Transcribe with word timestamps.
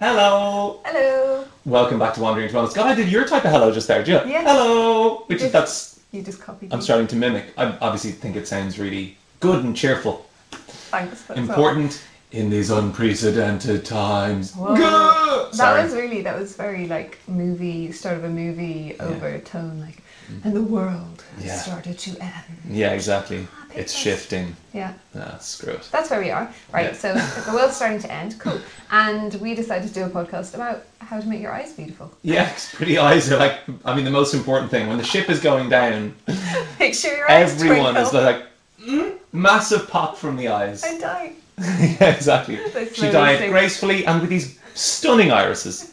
Hello. 0.00 0.80
Hello. 0.84 1.44
Welcome 1.64 1.98
back 1.98 2.14
to 2.14 2.20
Wandering 2.20 2.48
Toronto. 2.48 2.72
God, 2.72 2.86
I 2.86 2.94
did 2.94 3.08
your 3.10 3.24
type 3.24 3.44
of 3.44 3.50
hello 3.50 3.72
just 3.72 3.88
there, 3.88 4.04
did 4.04 4.24
you? 4.24 4.30
Yeah. 4.32 4.42
Hello. 4.42 5.24
Which 5.26 5.42
is 5.42 5.50
that's 5.50 5.98
You 6.12 6.22
just 6.22 6.40
copied. 6.40 6.72
I'm 6.72 6.78
me. 6.78 6.84
starting 6.84 7.08
to 7.08 7.16
mimic. 7.16 7.46
I 7.58 7.76
obviously 7.80 8.12
think 8.12 8.36
it 8.36 8.46
sounds 8.46 8.78
really 8.78 9.16
good 9.40 9.64
and 9.64 9.76
cheerful. 9.76 10.24
Thanks. 10.52 11.22
that's 11.22 11.30
all. 11.40 11.44
Important 11.44 12.00
in 12.30 12.48
these 12.48 12.70
unprecedented 12.70 13.84
times. 13.84 14.52
That 14.52 15.48
Sorry. 15.52 15.82
was 15.82 15.94
really 15.94 16.22
that 16.22 16.38
was 16.38 16.54
very 16.54 16.86
like 16.86 17.18
movie 17.26 17.90
start 17.90 18.18
of 18.18 18.24
a 18.24 18.28
movie 18.28 18.94
overtone 19.00 19.80
like, 19.80 20.02
mm. 20.30 20.44
and 20.44 20.54
the 20.54 20.62
world 20.62 21.24
Yeah. 21.40 21.56
started 21.56 21.98
to 21.98 22.10
end. 22.20 22.32
Yeah, 22.68 22.92
exactly. 22.92 23.48
It's 23.74 23.92
shifting. 23.92 24.56
Yeah, 24.72 24.92
Ah, 25.16 25.36
screw 25.38 25.74
it. 25.74 25.88
that's 25.92 26.10
where 26.10 26.20
we 26.20 26.30
are. 26.30 26.50
Right. 26.72 26.86
Yeah. 26.86 26.92
So 26.94 27.14
the 27.50 27.52
world's 27.54 27.76
starting 27.76 28.00
to 28.00 28.10
end. 28.12 28.38
Cool. 28.38 28.60
And 28.90 29.34
we 29.34 29.54
decided 29.54 29.86
to 29.88 29.94
do 29.94 30.04
a 30.04 30.08
podcast 30.08 30.54
about 30.54 30.84
how 31.00 31.20
to 31.20 31.26
make 31.26 31.40
your 31.40 31.52
eyes 31.52 31.72
beautiful. 31.72 32.10
Yeah, 32.22 32.48
'cause 32.50 32.70
pretty 32.74 32.98
eyes 32.98 33.30
are 33.30 33.36
like. 33.38 33.60
I 33.84 33.94
mean, 33.94 34.04
the 34.04 34.10
most 34.10 34.34
important 34.34 34.70
thing 34.70 34.88
when 34.88 34.98
the 34.98 35.04
ship 35.04 35.28
is 35.30 35.40
going 35.40 35.68
down, 35.68 36.14
Make 36.80 36.94
sure 36.94 37.16
your 37.16 37.30
eyes 37.30 37.54
everyone 37.54 37.96
is 37.96 38.12
like 38.12 38.42
mm, 38.82 39.14
massive 39.32 39.88
pop 39.88 40.16
from 40.16 40.36
the 40.36 40.48
eyes. 40.48 40.82
I 40.84 40.98
die. 40.98 41.32
yeah, 41.58 42.10
exactly. 42.14 42.58
She 42.94 43.10
died 43.10 43.38
sink. 43.38 43.52
gracefully 43.52 44.06
and 44.06 44.20
with 44.20 44.30
these 44.30 44.58
stunning 44.74 45.32
irises. 45.32 45.92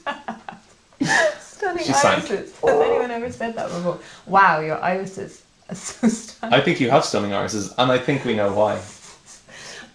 Stunning 1.39 1.83
She 1.83 1.93
irises. 1.93 2.53
Has 2.61 2.63
anyone 2.81 3.11
ever 3.11 3.31
said 3.31 3.55
that 3.55 3.67
before? 3.69 3.99
Wow, 4.27 4.59
your 4.59 4.79
irises 4.81 5.31
are 5.31 5.33
so 5.33 5.33
stunning. 5.33 5.44
I 5.69 6.61
think 6.61 6.79
you 6.79 6.89
have 6.89 7.05
stunning 7.05 7.33
irises, 7.33 7.73
and 7.77 7.91
I 7.91 7.97
think 7.97 8.23
we 8.23 8.35
know 8.35 8.53
why. 8.53 8.81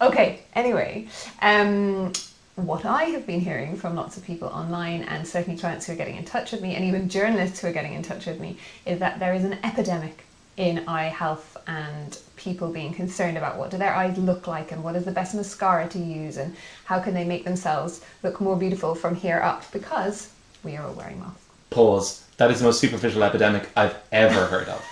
Okay, 0.01 0.41
anyway, 0.53 1.07
um, 1.41 2.11
what 2.55 2.85
I 2.85 3.05
have 3.05 3.25
been 3.25 3.39
hearing 3.39 3.75
from 3.75 3.95
lots 3.95 4.17
of 4.17 4.25
people 4.25 4.47
online 4.49 5.03
and 5.03 5.27
certainly 5.27 5.59
clients 5.59 5.85
who 5.85 5.93
are 5.93 5.95
getting 5.95 6.17
in 6.17 6.25
touch 6.25 6.51
with 6.51 6.61
me 6.61 6.75
and 6.75 6.83
even 6.83 7.07
journalists 7.07 7.59
who 7.59 7.67
are 7.67 7.71
getting 7.71 7.93
in 7.93 8.03
touch 8.03 8.25
with 8.25 8.39
me 8.39 8.57
is 8.85 8.99
that 8.99 9.19
there 9.19 9.33
is 9.33 9.43
an 9.45 9.57
epidemic 9.63 10.25
in 10.57 10.83
eye 10.87 11.05
health 11.05 11.57
and 11.67 12.19
people 12.35 12.69
being 12.69 12.93
concerned 12.93 13.37
about 13.37 13.57
what 13.57 13.71
do 13.71 13.77
their 13.77 13.93
eyes 13.93 14.17
look 14.17 14.47
like 14.47 14.71
and 14.71 14.83
what 14.83 14.95
is 14.95 15.05
the 15.05 15.11
best 15.11 15.33
mascara 15.33 15.87
to 15.87 15.99
use 15.99 16.37
and 16.37 16.55
how 16.85 16.99
can 16.99 17.13
they 17.13 17.23
make 17.23 17.45
themselves 17.45 18.01
look 18.21 18.41
more 18.41 18.57
beautiful 18.57 18.93
from 18.93 19.15
here 19.15 19.39
up 19.39 19.63
because 19.71 20.29
we 20.63 20.75
are 20.75 20.85
all 20.85 20.93
wearing 20.93 21.19
masks. 21.19 21.45
Pause. 21.69 22.25
That 22.37 22.51
is 22.51 22.59
the 22.59 22.65
most 22.65 22.79
superficial 22.81 23.23
epidemic 23.23 23.69
I've 23.77 23.95
ever 24.11 24.45
heard 24.47 24.67
of. 24.67 24.83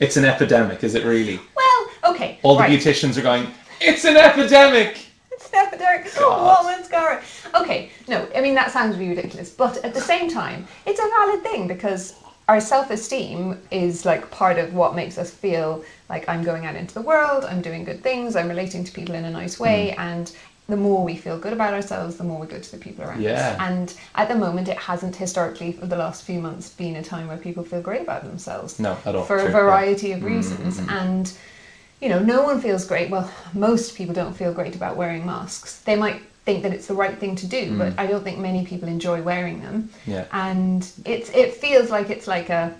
It's 0.00 0.16
an 0.16 0.24
epidemic, 0.24 0.82
is 0.82 0.94
it 0.94 1.04
really? 1.04 1.38
Well, 1.54 2.14
okay. 2.14 2.38
All 2.42 2.54
the 2.56 2.60
right. 2.62 2.70
beauticians 2.80 3.16
are 3.18 3.22
going, 3.22 3.46
it's 3.80 4.04
an 4.04 4.16
epidemic! 4.16 5.06
It's 5.30 5.50
an 5.52 5.66
epidemic. 5.66 6.14
God. 6.18 6.64
What 6.64 6.78
mascara? 6.78 7.22
Okay, 7.54 7.90
no, 8.08 8.26
I 8.34 8.40
mean 8.40 8.54
that 8.54 8.70
sounds 8.70 8.96
really 8.96 9.10
ridiculous, 9.14 9.50
but 9.50 9.76
at 9.84 9.92
the 9.94 10.00
same 10.00 10.30
time, 10.30 10.66
it's 10.86 11.00
a 11.00 11.08
valid 11.18 11.42
thing 11.42 11.66
because 11.68 12.14
our 12.48 12.60
self-esteem 12.60 13.60
is 13.70 14.04
like 14.04 14.30
part 14.30 14.58
of 14.58 14.72
what 14.74 14.94
makes 14.94 15.18
us 15.18 15.30
feel 15.30 15.84
like 16.08 16.28
I'm 16.28 16.42
going 16.42 16.66
out 16.66 16.76
into 16.76 16.94
the 16.94 17.02
world, 17.02 17.44
I'm 17.44 17.60
doing 17.62 17.84
good 17.84 18.02
things, 18.02 18.36
I'm 18.36 18.48
relating 18.48 18.82
to 18.84 18.92
people 18.92 19.14
in 19.14 19.24
a 19.26 19.30
nice 19.30 19.60
way, 19.60 19.94
Mm. 19.96 20.00
and 20.00 20.32
the 20.70 20.76
more 20.76 21.04
we 21.04 21.16
feel 21.16 21.38
good 21.38 21.52
about 21.52 21.74
ourselves, 21.74 22.16
the 22.16 22.24
more 22.24 22.38
we 22.40 22.46
go 22.46 22.58
to 22.58 22.70
the 22.70 22.78
people 22.78 23.04
around 23.04 23.20
Yeah. 23.22 23.52
us. 23.52 23.60
And 23.60 23.94
at 24.14 24.28
the 24.28 24.34
moment, 24.34 24.68
it 24.68 24.78
hasn't 24.78 25.16
historically 25.16 25.72
for 25.72 25.86
the 25.86 25.96
last 25.96 26.22
few 26.22 26.40
months 26.40 26.70
been 26.70 26.96
a 26.96 27.02
time 27.02 27.28
where 27.28 27.36
people 27.36 27.62
feel 27.64 27.80
great 27.82 28.00
about 28.02 28.22
themselves 28.24 28.78
No, 28.80 28.96
at 29.04 29.14
all. 29.14 29.24
for 29.24 29.38
True, 29.38 29.46
a 29.48 29.50
yeah. 29.50 29.56
Mm, 29.56 29.62
variety 29.64 30.12
of 30.12 30.24
reasons. 30.24 30.80
And 30.88 31.32
you 32.00 32.08
know, 32.08 32.18
no 32.18 32.42
one 32.42 32.62
feels 32.62 32.86
great. 32.86 33.10
Well, 33.10 33.30
most 33.52 33.94
people 33.94 34.14
don't 34.14 34.32
feel 34.34 34.54
great 34.54 34.74
about 34.74 34.96
wearing 34.96 35.26
masks. 35.26 35.80
They 35.80 35.96
might 35.96 36.22
think 36.46 36.62
that 36.62 36.72
it's 36.72 36.86
the 36.86 36.94
right 36.94 37.18
thing 37.18 37.36
to 37.36 37.46
do, 37.46 37.76
but 37.76 37.92
I 37.98 38.06
don't 38.06 38.24
think 38.24 38.38
many 38.38 38.64
people 38.64 38.88
enjoy 38.88 39.20
wearing 39.20 39.60
them. 39.60 39.90
Mm. 40.06 40.12
Yeah. 40.14 40.24
And 40.32 40.88
it's 41.04 41.28
it 41.30 41.52
feels 41.54 41.90
like 41.90 42.08
it's 42.08 42.26
like 42.26 42.48
a 42.48 42.72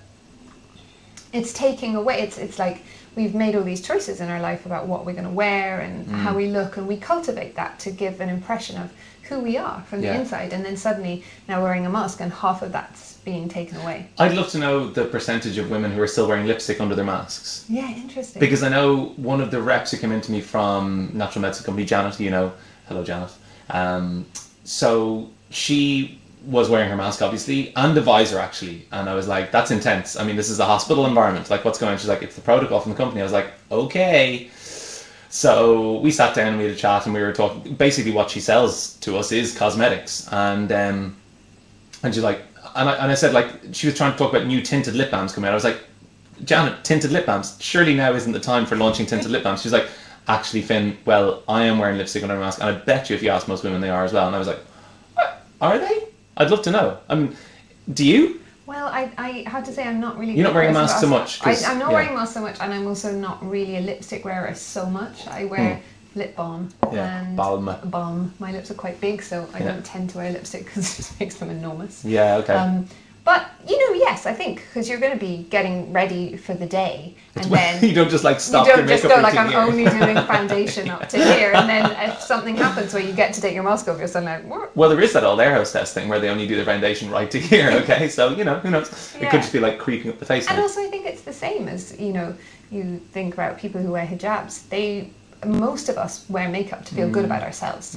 it's 1.33 1.53
taking 1.53 1.97
away. 1.97 2.21
It's 2.23 2.39
it's 2.39 2.59
like 2.59 2.83
we've 3.17 3.35
made 3.35 3.55
all 3.57 3.63
these 3.63 3.81
choices 3.81 4.21
in 4.21 4.29
our 4.29 4.41
life 4.41 4.67
about 4.67 4.87
what 4.87 5.05
we're 5.05 5.13
going 5.13 5.25
to 5.25 5.31
wear 5.31 5.81
and 5.81 6.07
Mm. 6.07 6.21
how 6.23 6.35
we 6.35 6.47
look, 6.49 6.77
and 6.77 6.87
we 6.87 6.97
cultivate 6.97 7.57
that 7.57 7.79
to 7.81 7.91
give 7.91 8.21
an 8.21 8.29
impression 8.29 8.77
of 8.81 8.91
who 9.29 9.39
we 9.41 9.57
are 9.57 9.83
from 9.89 10.03
Yeah. 10.03 10.13
the 10.15 10.21
inside. 10.21 10.53
And 10.53 10.65
then 10.65 10.77
suddenly 10.77 11.23
now 11.49 11.63
wearing 11.63 11.87
a 11.87 11.91
mask, 11.91 12.21
and 12.21 12.33
half 12.33 12.63
of 12.63 12.73
that's 12.73 13.15
being 13.25 13.49
taken 13.49 13.79
away. 13.81 14.09
I'd 14.19 14.35
love 14.35 14.49
to 14.51 14.59
know 14.59 14.89
the 14.91 15.05
percentage 15.05 15.59
of 15.59 15.71
women 15.71 15.93
who 15.93 16.01
are 16.01 16.07
still 16.07 16.27
wearing 16.27 16.47
lipstick 16.47 16.81
under 16.81 16.95
their 16.95 17.05
masks. 17.05 17.65
Yeah, 17.69 17.89
interesting. 17.91 18.41
Because 18.41 18.63
I 18.63 18.69
know 18.69 19.13
one 19.17 19.41
of 19.41 19.51
the 19.51 19.61
reps 19.61 19.91
who 19.91 19.99
came 19.99 20.11
into 20.13 20.33
me 20.33 20.41
from 20.41 21.11
Natural 21.13 21.43
Medicine 21.43 21.65
Company, 21.67 21.87
Janet, 21.87 22.19
you 22.19 22.31
know, 22.31 22.53
hello 22.89 23.05
Janet. 23.05 23.31
Um, 23.69 24.27
so 24.65 25.29
she 25.51 26.19
was 26.45 26.71
wearing 26.71 26.89
her 26.89 26.97
mask 26.97 27.23
obviously 27.23 27.73
and 27.77 27.97
the 27.97 28.01
visor 28.01 28.39
actually, 28.39 28.87
and 28.93 29.09
I 29.09 29.15
was 29.15 29.29
like, 29.29 29.51
that's 29.53 29.71
intense. 29.71 30.17
I 30.17 30.25
mean, 30.25 30.37
this 30.37 30.51
is 30.51 30.59
a 30.59 30.65
hospital 30.65 31.07
environment. 31.07 31.51
Like, 31.51 31.65
what's 31.65 31.79
going 31.79 31.93
on? 31.93 31.99
She's 31.99 32.09
like, 32.09 32.23
it's 32.23 32.35
the 32.35 32.41
protocol 32.41 32.81
from 32.81 32.93
the 32.93 32.97
company. 32.97 33.21
I 33.21 33.25
was 33.25 33.33
like, 33.33 33.53
okay. 33.71 34.51
So 35.29 35.99
we 36.01 36.11
sat 36.11 36.35
down 36.35 36.49
and 36.49 36.59
we 36.59 36.65
had 36.65 36.73
a 36.73 36.77
chat 36.77 37.07
and 37.07 37.15
we 37.15 37.21
were 37.21 37.33
talking. 37.33 37.75
Basically, 37.75 38.11
what 38.11 38.31
she 38.31 38.41
sells 38.41 38.95
to 38.99 39.17
us 39.17 39.31
is 39.31 39.57
cosmetics, 39.57 40.29
and 40.33 40.73
um, 40.73 41.17
and 42.03 42.13
she's 42.13 42.25
like, 42.25 42.43
and 42.75 42.89
I, 42.89 42.95
and 42.95 43.13
I 43.13 43.15
said 43.15 43.33
like 43.33 43.49
she 43.73 43.87
was 43.87 43.97
trying 43.97 44.11
to 44.11 44.19
talk 44.19 44.31
about 44.31 44.49
new 44.49 44.61
tinted 44.61 44.95
lip 44.95 45.13
balms 45.13 45.33
coming 45.33 45.47
out. 45.47 45.53
I 45.53 45.55
was 45.55 45.63
like, 45.63 45.85
Janet, 46.45 46.83
tinted 46.83 47.13
lip 47.13 47.27
balms. 47.27 47.57
Surely 47.61 47.95
now 47.95 48.13
isn't 48.13 48.33
the 48.33 48.41
time 48.41 48.67
for 48.67 48.75
launching 48.75 49.07
tinted 49.07 49.31
lip 49.31 49.45
balms. 49.45 49.63
She's 49.63 49.73
like, 49.73 49.89
actually, 50.27 50.63
Finn. 50.63 50.99
Well, 51.05 51.45
I 51.49 51.63
am 51.63 51.79
wearing 51.79 51.97
lipstick 51.97 52.25
under 52.25 52.35
my 52.35 52.41
mask, 52.41 52.61
and 52.61 52.69
I 52.69 52.73
bet 52.73 53.09
you 53.09 53.15
if 53.15 53.23
you 53.23 53.31
ask 53.31 53.47
most 53.47 53.63
women, 53.63 53.81
they 53.81 53.91
are 53.91 54.05
as 54.05 54.13
well. 54.13 54.27
And 54.27 54.35
I 54.35 54.39
was 54.41 54.49
like, 54.49 54.61
"What? 55.15 55.47
are 55.61 55.79
they? 55.79 56.10
I'd 56.37 56.51
love 56.51 56.63
to 56.63 56.71
know. 56.71 56.99
I 57.09 57.15
mean, 57.15 57.37
do 57.93 58.05
you? 58.07 58.41
Well, 58.67 58.87
I, 58.87 59.11
I 59.19 59.51
have 59.51 59.65
to 59.65 59.73
say 59.73 59.83
I'm 59.85 60.01
not 60.01 60.19
really. 60.19 60.33
You're 60.35 60.45
not 60.45 60.55
wearing 60.55 60.71
a 60.71 60.73
mask 60.73 60.99
so 61.01 61.09
much, 61.09 61.45
I, 61.45 61.55
I'm 61.67 61.79
not 61.79 61.89
yeah. 61.91 61.95
wearing 61.97 62.11
a 62.11 62.15
mask 62.15 62.35
so 62.35 62.41
much, 62.41 62.57
and 62.61 62.73
I'm 62.73 62.87
also 62.87 63.13
not 63.13 63.45
really 63.49 63.77
a 63.77 63.81
lipstick 63.81 64.25
wearer 64.25 64.55
so 64.55 64.87
much. 64.87 65.27
I 65.27 65.45
wear 65.47 65.81
lip 66.15 66.37
balm 66.37 66.69
Hmm. 66.85 66.95
Yeah, 66.95 67.21
and 67.23 67.37
balm. 67.37 67.75
balm. 67.85 68.33
My 68.39 68.53
lips 68.53 68.71
are 68.71 68.75
quite 68.75 69.01
big, 69.01 69.23
so 69.23 69.49
I 69.55 69.59
Yeah. 69.59 69.73
don't 69.73 69.85
tend 69.85 70.11
to 70.11 70.19
wear 70.19 70.31
lipstick 70.31 70.65
because 70.67 70.85
it 70.93 70.97
just 71.03 71.21
makes 71.21 71.35
them 71.37 71.51
enormous. 71.51 72.05
Yeah. 72.05 72.37
Okay. 72.37 72.53
Um, 72.55 72.87
but 73.25 73.51
you 73.69 73.77
know, 73.79 73.90
yes, 74.25 74.33
I 74.33 74.37
think 74.37 74.63
because 74.67 74.89
you're 74.89 75.01
going 75.01 75.13
to 75.13 75.19
be 75.19 75.45
getting 75.51 75.93
ready 75.93 76.37
for 76.37 76.55
the 76.55 76.67
day, 76.67 77.15
and 77.37 77.51
then 77.51 77.85
you 77.89 77.95
don't 77.95 78.11
just 78.11 78.25
like 78.25 78.41
stop 78.41 78.67
you 78.67 78.75
don't 78.77 78.87
just 78.87 79.03
go 79.03 79.21
like 79.21 79.37
I'm 79.37 79.51
here. 79.51 79.59
only 79.59 79.85
doing 79.85 80.17
foundation 80.27 80.89
up 80.89 81.09
to 81.11 81.19
here, 81.19 81.53
and 81.55 81.69
then 81.69 82.11
if 82.11 82.21
something 82.21 82.57
happens 82.57 82.93
where 82.95 83.03
you 83.03 83.13
get 83.13 83.35
to 83.35 83.41
take 83.41 83.55
your 83.55 83.63
mask 83.63 83.89
off, 83.89 83.99
you're 83.99 84.09
suddenly 84.09 84.49
like? 84.49 84.77
Well, 84.77 84.89
there 84.89 85.01
is 85.01 85.13
that 85.13 85.25
old 85.25 85.41
air 85.41 85.55
hostess 85.55 85.93
thing 85.93 86.09
where 86.09 86.21
they 86.21 86.29
only 86.29 86.47
do 86.47 86.57
their 86.57 86.65
foundation 86.65 87.11
right 87.11 87.31
to 87.31 87.39
here. 87.39 87.71
Okay, 87.81 88.09
so 88.09 88.31
you 88.35 88.45
know 88.45 88.57
who 88.57 88.71
knows? 88.71 89.15
It 89.15 89.31
could 89.31 89.41
just 89.41 89.53
be 89.53 89.59
like 89.59 89.79
creeping 89.79 90.11
up 90.11 90.19
the 90.19 90.27
face. 90.27 90.47
And 90.49 90.61
also, 90.61 90.83
I 90.83 90.89
think 90.89 91.07
it's 91.07 91.23
the 91.23 91.33
same 91.33 91.67
as 91.67 91.99
you 91.99 92.13
know. 92.13 92.35
You 92.71 93.01
think 93.11 93.35
about 93.35 93.59
people 93.59 93.81
who 93.81 93.93
wear 93.93 94.07
hijabs. 94.07 94.69
They, 94.69 95.11
most 95.47 95.89
of 95.89 95.97
us, 95.97 96.25
wear 96.29 96.49
makeup 96.49 96.85
to 96.87 96.95
feel 96.95 97.09
Mm. 97.09 97.13
good 97.13 97.25
about 97.25 97.43
ourselves. 97.43 97.97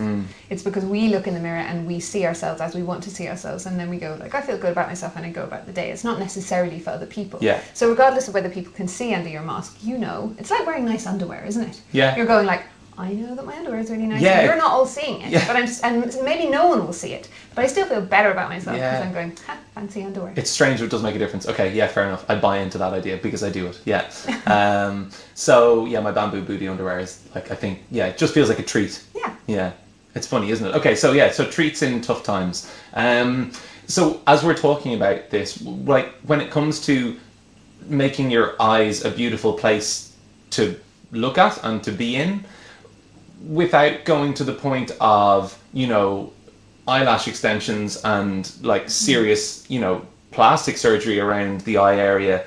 It's 0.50 0.64
because 0.64 0.86
we 0.86 1.10
look 1.10 1.28
in 1.28 1.34
the 1.34 1.40
mirror 1.40 1.58
and 1.60 1.86
we 1.86 2.00
see 2.00 2.26
ourselves 2.26 2.62
as 2.62 2.74
we 2.74 2.84
want 2.84 3.04
to 3.04 3.10
see 3.10 3.28
ourselves, 3.28 3.66
and 3.66 3.80
then 3.80 3.90
we 3.90 3.98
go 3.98 4.18
like, 4.20 4.34
"I 4.34 4.42
feel 4.42 4.58
good 4.58 4.72
about 4.72 4.88
myself," 4.88 5.16
and 5.16 5.26
I 5.26 5.30
go 5.30 5.44
about 5.44 5.66
the 5.66 5.74
day. 5.74 5.92
It's 5.92 6.04
not 6.04 6.20
necessarily 6.20 6.80
for 6.80 6.92
other 6.92 7.06
people. 7.06 7.40
Yeah. 7.42 7.60
So 7.74 7.90
regardless 7.90 8.28
of 8.28 8.34
whether 8.34 8.50
people 8.50 8.72
can 8.74 8.88
see 8.88 9.14
under 9.14 9.30
your 9.30 9.42
mask, 9.42 9.78
you 9.84 9.98
know, 9.98 10.34
it's 10.40 10.52
like 10.52 10.66
wearing 10.66 10.86
nice 10.86 11.06
underwear, 11.06 11.44
isn't 11.46 11.64
it? 11.64 11.82
Yeah. 11.92 12.16
You're 12.16 12.26
going 12.26 12.46
like. 12.46 12.64
I 12.96 13.12
know 13.14 13.34
that 13.34 13.44
my 13.44 13.56
underwear 13.58 13.80
is 13.80 13.90
really 13.90 14.06
nice. 14.06 14.22
Yeah. 14.22 14.44
You're 14.44 14.56
not 14.56 14.70
all 14.72 14.86
seeing 14.86 15.20
it, 15.22 15.32
Yeah. 15.32 15.48
but 15.48 15.56
I'm 15.56 15.66
just, 15.66 15.84
and 15.84 16.16
maybe 16.24 16.48
no 16.48 16.68
one 16.68 16.86
will 16.86 16.94
see 16.94 17.12
it, 17.14 17.28
but 17.56 17.64
I 17.66 17.68
still 17.68 17.86
feel 17.86 18.02
better 18.02 18.32
about 18.32 18.50
myself 18.50 18.76
because 18.76 19.00
Yeah. 19.00 19.06
I'm 19.06 19.14
going, 19.14 19.38
ha, 19.46 19.58
fancy 19.76 20.04
underwear. 20.04 20.34
It's 20.36 20.50
strange, 20.50 20.80
but 20.80 20.86
it 20.86 20.92
does 20.92 21.04
make 21.04 21.16
a 21.16 21.20
difference. 21.20 21.48
Okay, 21.48 21.74
yeah, 21.74 21.88
fair 21.88 22.06
enough. 22.08 22.26
I 22.30 22.36
buy 22.36 22.58
into 22.60 22.78
that 22.80 22.94
idea 22.94 23.18
because 23.18 23.44
I 23.44 23.50
do 23.50 23.68
it. 23.68 23.80
Yeah. 23.86 24.10
Um, 24.46 25.10
so 25.36 25.86
yeah, 25.86 26.00
my 26.02 26.12
bamboo 26.12 26.42
booty 26.42 26.68
underwear 26.68 27.00
is 27.00 27.22
like 27.34 27.50
I 27.52 27.56
think 27.56 27.80
yeah, 27.92 28.08
it 28.08 28.18
just 28.18 28.34
feels 28.34 28.50
like 28.50 28.60
a 28.60 28.64
treat. 28.64 29.04
yeah. 29.16 29.36
Yeah, 29.48 29.72
it's 30.16 30.28
funny, 30.28 30.50
isn't 30.52 30.66
it? 30.68 30.76
Okay, 30.76 30.96
so 30.96 31.12
yeah, 31.14 31.32
so 31.32 31.46
treats 31.50 31.82
in 31.82 32.02
tough 32.02 32.24
times. 32.24 32.72
Um, 32.94 33.52
so 33.88 34.22
as 34.28 34.44
we're 34.44 34.54
talking 34.56 34.94
about 34.96 35.30
this, 35.30 35.62
like 35.64 36.14
when 36.26 36.40
it 36.42 36.52
comes 36.52 36.86
to 36.86 37.18
making 37.88 38.32
your 38.32 38.56
eyes 38.62 39.04
a 39.06 39.12
beautiful 39.12 39.54
place 39.54 40.14
to 40.52 40.80
look 41.12 41.38
at 41.38 41.62
and 41.64 41.84
to 41.84 41.92
be 41.92 42.16
in, 42.16 42.44
without 43.48 44.06
going 44.06 44.34
to 44.36 44.44
the 44.44 44.54
point 44.54 44.92
of 45.02 45.58
you 45.74 45.88
know 45.88 46.32
eyelash 46.88 47.28
extensions 47.28 48.02
and 48.04 48.52
like 48.62 48.90
serious 48.90 49.70
you 49.70 49.80
know 49.80 50.06
plastic 50.32 50.78
surgery 50.78 51.20
around 51.20 51.62
the 51.62 51.78
eye 51.78 51.96
area. 51.96 52.44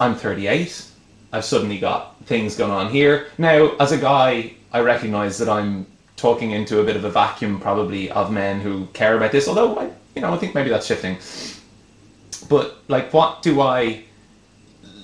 I'm 0.00 0.14
38. 0.14 0.86
I've 1.32 1.44
suddenly 1.44 1.78
got 1.78 2.16
things 2.24 2.56
going 2.56 2.70
on 2.70 2.90
here. 2.90 3.26
Now, 3.38 3.74
as 3.80 3.92
a 3.92 3.98
guy, 3.98 4.54
I 4.72 4.80
recognize 4.80 5.38
that 5.38 5.48
I'm 5.48 5.86
talking 6.16 6.52
into 6.52 6.80
a 6.80 6.84
bit 6.84 6.96
of 6.96 7.04
a 7.04 7.10
vacuum 7.10 7.58
probably 7.58 8.10
of 8.10 8.30
men 8.30 8.60
who 8.60 8.86
care 8.92 9.16
about 9.16 9.32
this, 9.32 9.48
although 9.48 9.78
I, 9.78 9.90
you 10.14 10.22
know, 10.22 10.32
I 10.32 10.36
think 10.36 10.54
maybe 10.54 10.70
that's 10.70 10.86
shifting. 10.86 11.16
But 12.48 12.76
like 12.88 13.12
what 13.12 13.42
do 13.42 13.60
I 13.60 14.04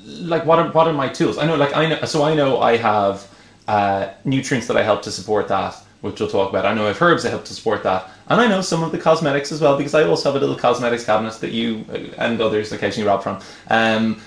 like 0.07 0.45
what 0.45 0.59
are 0.59 0.71
what 0.73 0.87
are 0.87 0.93
my 0.93 1.09
tools? 1.09 1.39
I 1.39 1.47
know 1.47 1.57
like 1.57 1.77
I 1.77 1.89
know 1.89 2.01
so 2.05 2.23
I 2.23 2.35
know 2.35 2.61
I 2.61 2.77
have 2.77 3.29
uh, 3.67 4.11
nutrients 4.25 4.67
that 4.69 4.77
I 4.77 4.83
help 4.83 5.03
to 5.03 5.11
support 5.11 5.49
that. 5.49 5.77
Which 6.01 6.21
we'll 6.21 6.29
talk 6.29 6.51
about. 6.51 6.65
I 6.65 6.75
know 6.75 6.85
I 6.85 6.89
have 6.89 7.03
herbs 7.03 7.23
that 7.25 7.31
help 7.31 7.45
to 7.47 7.55
support 7.55 7.83
that, 7.83 8.11
and 8.29 8.41
I 8.41 8.47
know 8.47 8.61
some 8.61 8.83
of 8.83 8.93
the 8.93 8.99
cosmetics 8.99 9.53
as 9.53 9.61
well 9.61 9.77
because 9.77 9.95
I 9.95 10.05
also 10.05 10.31
have 10.31 10.37
a 10.37 10.41
little 10.41 10.57
cosmetics 10.57 11.05
cabinet 11.05 11.35
that 11.35 11.53
you 11.53 11.85
uh, 11.91 11.99
and 12.19 12.41
others 12.41 12.73
occasionally 12.73 13.09
rob 13.09 13.23
from. 13.23 13.41
Um, 13.69 14.21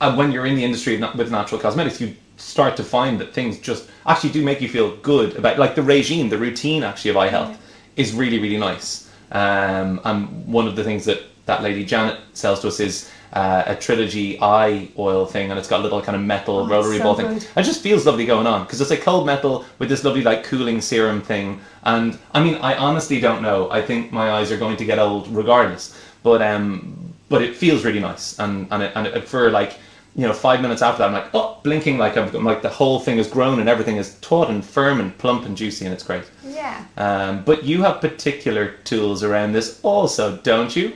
and 0.00 0.16
when 0.16 0.32
you're 0.32 0.46
in 0.46 0.54
the 0.54 0.64
industry 0.64 0.96
with 1.14 1.30
natural 1.30 1.60
cosmetics, 1.60 2.00
you 2.00 2.14
start 2.36 2.76
to 2.76 2.84
find 2.84 3.20
that 3.20 3.32
things 3.32 3.58
just 3.58 3.88
actually 4.06 4.30
do 4.30 4.42
make 4.42 4.60
you 4.60 4.68
feel 4.68 4.96
good 4.96 5.36
about 5.36 5.58
like 5.58 5.74
the 5.74 5.82
regime, 5.82 6.28
the 6.28 6.38
routine 6.38 6.82
actually 6.82 7.10
of 7.10 7.16
eye 7.16 7.28
health 7.28 7.58
is 7.96 8.12
really 8.12 8.38
really 8.38 8.58
nice. 8.58 9.10
Um, 9.32 10.00
and 10.04 10.46
one 10.46 10.66
of 10.66 10.76
the 10.76 10.84
things 10.84 11.04
that 11.06 11.22
that 11.46 11.62
lady 11.62 11.84
Janet 11.84 12.20
sells 12.32 12.60
to 12.60 12.68
us 12.68 12.80
is 12.80 13.10
uh, 13.32 13.64
a 13.66 13.74
trilogy 13.74 14.38
eye 14.40 14.88
oil 14.98 15.26
thing, 15.26 15.50
and 15.50 15.58
it's 15.58 15.68
got 15.68 15.80
a 15.80 15.82
little 15.82 16.00
kind 16.02 16.14
of 16.16 16.22
metal 16.22 16.58
Oh, 16.58 16.68
rotary 16.68 16.98
so 16.98 17.02
ball 17.04 17.14
thing. 17.14 17.26
good. 17.34 17.46
It 17.56 17.62
just 17.62 17.80
feels 17.82 18.06
lovely 18.06 18.26
going 18.26 18.46
on 18.46 18.64
because 18.64 18.80
it's 18.80 18.90
a 18.90 18.96
cold 18.96 19.26
metal 19.26 19.64
with 19.78 19.88
this 19.88 20.04
lovely 20.04 20.22
like 20.22 20.44
cooling 20.44 20.80
serum 20.80 21.20
thing. 21.22 21.60
And 21.82 22.18
I 22.32 22.42
mean, 22.42 22.56
I 22.56 22.76
honestly 22.76 23.20
don't 23.20 23.42
know. 23.42 23.70
I 23.70 23.82
think 23.82 24.12
my 24.12 24.30
eyes 24.30 24.52
are 24.52 24.56
going 24.58 24.76
to 24.76 24.84
get 24.84 24.98
old 24.98 25.28
regardless, 25.28 25.98
but 26.22 26.42
um, 26.42 27.12
but 27.28 27.42
it 27.42 27.56
feels 27.56 27.84
really 27.84 28.00
nice, 28.00 28.38
and 28.38 28.68
and 28.70 28.82
it, 28.82 28.92
and 28.94 29.06
it, 29.06 29.28
for 29.28 29.50
like. 29.50 29.78
You 30.16 30.28
know, 30.28 30.32
five 30.32 30.60
minutes 30.62 30.80
after 30.80 30.98
that, 30.98 31.06
I'm 31.08 31.12
like, 31.12 31.34
oh, 31.34 31.58
blinking 31.64 31.98
like 31.98 32.16
I'm, 32.16 32.32
I'm 32.36 32.44
like 32.44 32.62
the 32.62 32.68
whole 32.68 33.00
thing 33.00 33.16
has 33.16 33.26
grown 33.26 33.58
and 33.58 33.68
everything 33.68 33.96
is 33.96 34.16
taut 34.20 34.48
and 34.48 34.64
firm 34.64 35.00
and 35.00 35.18
plump 35.18 35.44
and 35.44 35.56
juicy 35.56 35.86
and 35.86 35.92
it's 35.92 36.04
great. 36.04 36.22
Yeah. 36.46 36.84
Um, 36.96 37.42
but 37.42 37.64
you 37.64 37.82
have 37.82 38.00
particular 38.00 38.74
tools 38.84 39.24
around 39.24 39.54
this 39.54 39.80
also, 39.82 40.36
don't 40.36 40.76
you? 40.76 40.92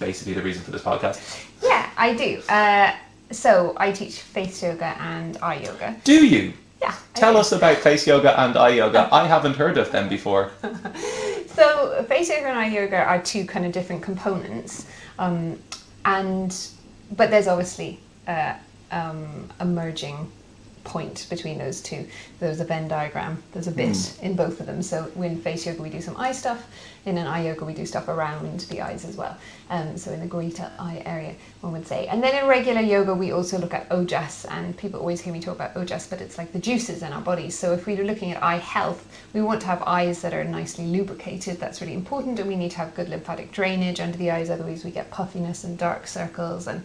Basically, 0.00 0.32
the 0.32 0.42
reason 0.42 0.62
for 0.62 0.72
this 0.72 0.82
podcast. 0.82 1.46
Yeah, 1.62 1.88
I 1.96 2.14
do. 2.14 2.42
Uh, 2.48 2.94
so 3.30 3.74
I 3.76 3.92
teach 3.92 4.18
face 4.18 4.62
yoga 4.62 4.96
and 5.00 5.38
eye 5.42 5.60
yoga. 5.60 5.96
Do 6.02 6.26
you? 6.26 6.54
Yeah. 6.80 6.94
Tell 7.14 7.36
us 7.36 7.52
about 7.52 7.76
face 7.76 8.06
yoga 8.06 8.38
and 8.40 8.56
eye 8.56 8.70
yoga. 8.70 9.08
I 9.12 9.26
haven't 9.26 9.54
heard 9.56 9.78
of 9.78 9.92
them 9.92 10.08
before. 10.08 10.50
So 11.54 12.04
face 12.04 12.30
yoga 12.30 12.46
and 12.46 12.58
eye 12.58 12.68
yoga 12.68 12.96
are 12.96 13.20
two 13.20 13.44
kind 13.44 13.66
of 13.66 13.72
different 13.72 14.02
components, 14.02 14.86
um, 15.18 15.58
and 16.04 16.56
but 17.14 17.30
there's 17.30 17.48
obviously 17.48 17.98
uh, 18.28 18.54
um, 18.92 19.50
a 19.58 19.64
merging 19.64 20.30
point 20.84 21.26
between 21.28 21.58
those 21.58 21.82
two. 21.82 22.06
There's 22.38 22.60
a 22.60 22.64
Venn 22.64 22.88
diagram. 22.88 23.42
There's 23.52 23.66
a 23.66 23.72
bit 23.72 24.18
in 24.22 24.36
both 24.36 24.60
of 24.60 24.66
them. 24.66 24.80
So 24.80 25.10
in 25.16 25.40
face 25.40 25.66
yoga 25.66 25.82
we 25.82 25.90
do 25.90 26.00
some 26.00 26.16
eye 26.16 26.32
stuff. 26.32 26.66
In 27.06 27.16
an 27.18 27.26
eye 27.26 27.46
yoga 27.46 27.64
we 27.64 27.74
do 27.74 27.86
stuff 27.86 28.08
around 28.08 28.60
the 28.60 28.80
eyes 28.80 29.04
as 29.04 29.16
well. 29.16 29.36
Um, 29.70 29.96
so 29.96 30.12
in 30.12 30.20
the 30.20 30.26
greater 30.26 30.70
eye 30.78 31.02
area, 31.06 31.34
one 31.60 31.72
would 31.72 31.86
say. 31.86 32.06
And 32.08 32.22
then 32.22 32.34
in 32.42 32.48
regular 32.48 32.80
yoga 32.80 33.14
we 33.14 33.32
also 33.32 33.58
look 33.58 33.72
at 33.72 33.88
ojas, 33.90 34.44
and 34.50 34.76
people 34.76 35.00
always 35.00 35.20
hear 35.20 35.32
me 35.32 35.40
talk 35.40 35.54
about 35.54 35.74
ojas, 35.74 36.08
but 36.10 36.20
it's 36.20 36.38
like 36.38 36.52
the 36.52 36.58
juices 36.58 37.02
in 37.02 37.12
our 37.12 37.22
bodies. 37.22 37.58
So 37.58 37.72
if 37.72 37.86
we're 37.86 38.04
looking 38.04 38.32
at 38.32 38.42
eye 38.42 38.58
health, 38.58 39.06
we 39.32 39.40
want 39.40 39.60
to 39.60 39.66
have 39.68 39.82
eyes 39.82 40.20
that 40.22 40.34
are 40.34 40.44
nicely 40.44 40.86
lubricated. 40.86 41.58
That's 41.60 41.80
really 41.80 41.94
important, 41.94 42.38
and 42.38 42.48
we 42.48 42.56
need 42.56 42.72
to 42.72 42.78
have 42.78 42.94
good 42.94 43.08
lymphatic 43.08 43.52
drainage 43.52 44.00
under 44.00 44.18
the 44.18 44.30
eyes. 44.30 44.50
Otherwise, 44.50 44.84
we 44.84 44.90
get 44.90 45.10
puffiness 45.10 45.64
and 45.64 45.78
dark 45.78 46.06
circles. 46.06 46.66
And 46.66 46.82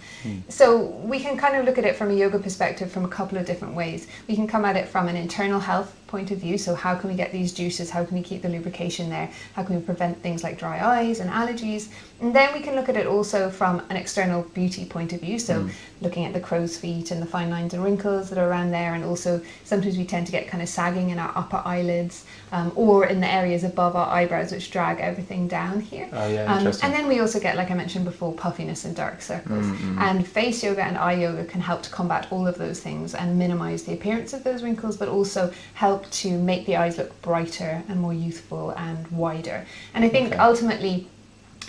so 0.47 0.85
we 1.03 1.19
can 1.19 1.38
kind 1.38 1.56
of 1.56 1.65
look 1.65 1.77
at 1.77 1.85
it 1.85 1.95
from 1.95 2.12
a 2.12 2.13
yoga 2.13 2.39
perspective 2.39 2.91
from 2.91 3.06
a 3.06 3.09
couple 3.09 3.38
of 3.38 3.45
different 3.45 3.73
ways. 3.73 4.07
We 4.27 4.35
can 4.35 4.47
come 4.47 4.63
at 4.65 4.75
it 4.75 4.88
from 4.88 5.07
an 5.07 5.15
internal 5.15 5.59
health 5.59 5.95
point 6.07 6.29
of 6.31 6.38
view. 6.38 6.57
So 6.57 6.75
how 6.75 6.94
can 6.95 7.09
we 7.09 7.15
get 7.15 7.31
these 7.31 7.51
juices? 7.51 7.89
How 7.89 8.06
can 8.06 8.15
we 8.15 8.23
keep 8.23 8.44
the 8.44 8.50
lubrication 8.50 9.09
there? 9.09 9.29
How 9.53 9.63
can 9.63 9.75
we 9.75 9.81
prevent 9.81 10.05
things 10.13 10.44
like 10.44 10.60
dry 10.60 10.84
eyes 10.84 11.19
and 11.19 11.30
allergies? 11.30 11.90
And 12.22 12.34
then 12.34 12.54
we 12.54 12.62
can 12.62 12.75
look 12.75 12.88
at 12.88 12.96
it 12.96 13.07
also 13.07 13.50
from 13.50 13.81
an 13.90 13.98
external 13.98 14.44
beauty 14.54 14.86
point 14.86 15.12
of 15.12 15.19
view. 15.19 15.38
So 15.38 15.69
looking 16.00 16.25
at 16.25 16.34
the 16.34 16.40
crow's 16.40 16.78
feet 16.78 17.12
and 17.12 17.22
the 17.22 17.25
fine 17.25 17.50
lines 17.50 17.74
and 17.74 17.84
wrinkles 17.84 18.30
that 18.30 18.38
are 18.38 18.50
around 18.50 18.72
there, 18.72 18.94
and 18.94 19.04
also 19.04 19.42
sometimes 19.66 19.98
we 19.98 20.06
tend 20.06 20.25
to 20.28 20.31
get 20.31 20.48
kind 20.48 20.63
of 20.63 20.69
sagging 20.69 21.10
in 21.10 21.19
our 21.19 21.31
upper 21.36 21.62
eyelids 21.66 22.25
um, 22.54 22.72
or 22.75 23.06
in 23.07 23.19
the 23.19 23.28
areas 23.28 23.66
above 23.66 23.98
our 23.98 24.07
eyebrows, 24.07 24.52
which 24.52 24.72
drag 24.72 25.00
everything 25.02 25.48
down 25.48 25.81
here. 25.81 26.08
Oh, 26.13 26.28
yeah, 26.28 26.54
Um, 26.54 26.68
and 26.68 26.94
then 26.94 27.08
we 27.08 27.19
also 27.19 27.40
get, 27.40 27.58
like 27.58 27.69
I 27.69 27.74
mentioned 27.74 28.06
before, 28.06 28.34
puffiness 28.34 28.86
and 28.86 28.96
dark 28.96 29.22
circles. 29.22 29.66
Mm-hmm. 29.66 30.00
And 30.00 30.25
face 30.25 30.63
yoga 30.63 30.84
and 30.84 30.98
eye 30.98 31.13
yoga 31.13 31.44
can 31.44 31.60
help 31.60 31.84
to 31.84 31.90
combat 31.90 32.28
all 32.31 32.48
of 32.48 32.58
those 32.58 32.80
things 32.80 33.13
and 33.13 33.38
minimize 33.38 33.84
the 33.84 33.94
appearance 33.94 34.31
of 34.34 34.44
those 34.44 34.63
wrinkles, 34.63 34.96
but 34.96 35.10
also 35.10 35.51
help 35.74 36.10
to 36.12 36.38
make 36.40 36.66
the 36.66 36.78
eyes 36.78 36.98
look 36.98 37.22
brighter 37.22 37.84
and 37.90 38.00
more 38.00 38.13
youthful 38.13 38.72
and 38.72 39.06
wider. 39.10 39.66
And 39.95 40.03
I 40.06 40.09
think 40.09 40.27
Okay. 40.33 40.38
ultimately, 40.38 41.07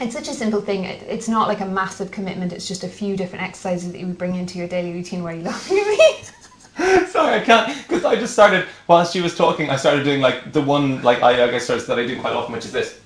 it's 0.00 0.12
such 0.14 0.28
a 0.28 0.34
simple 0.34 0.60
thing. 0.60 0.84
It, 0.84 1.02
it's 1.08 1.28
not 1.28 1.48
like 1.48 1.60
a 1.60 1.66
massive 1.66 2.10
commitment. 2.10 2.52
It's 2.52 2.66
just 2.68 2.84
a 2.84 2.88
few 2.88 3.16
different 3.16 3.44
exercises 3.44 3.90
that 3.92 3.98
you 3.98 4.06
would 4.08 4.18
bring 4.18 4.34
into 4.34 4.58
your 4.58 4.68
daily 4.68 4.92
routine. 4.92 5.22
Where 5.22 5.34
you 5.34 5.42
laughing 5.42 5.78
at 5.78 5.86
me? 5.86 7.06
Sorry, 7.06 7.36
I 7.36 7.40
can't 7.40 7.74
because 7.88 8.04
I 8.04 8.16
just 8.16 8.34
started 8.34 8.66
while 8.86 9.04
she 9.06 9.22
was 9.22 9.34
talking. 9.34 9.70
I 9.70 9.76
started 9.76 10.04
doing 10.04 10.20
like 10.20 10.52
the 10.52 10.60
one 10.60 11.00
like 11.02 11.22
eye 11.22 11.38
yoga 11.38 11.54
exercise 11.54 11.86
that 11.86 11.98
I 11.98 12.06
do 12.06 12.20
quite 12.20 12.34
often, 12.34 12.52
which 12.52 12.66
is 12.66 12.72
this, 12.72 13.00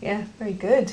yeah, 0.00 0.22
very 0.38 0.52
good. 0.52 0.92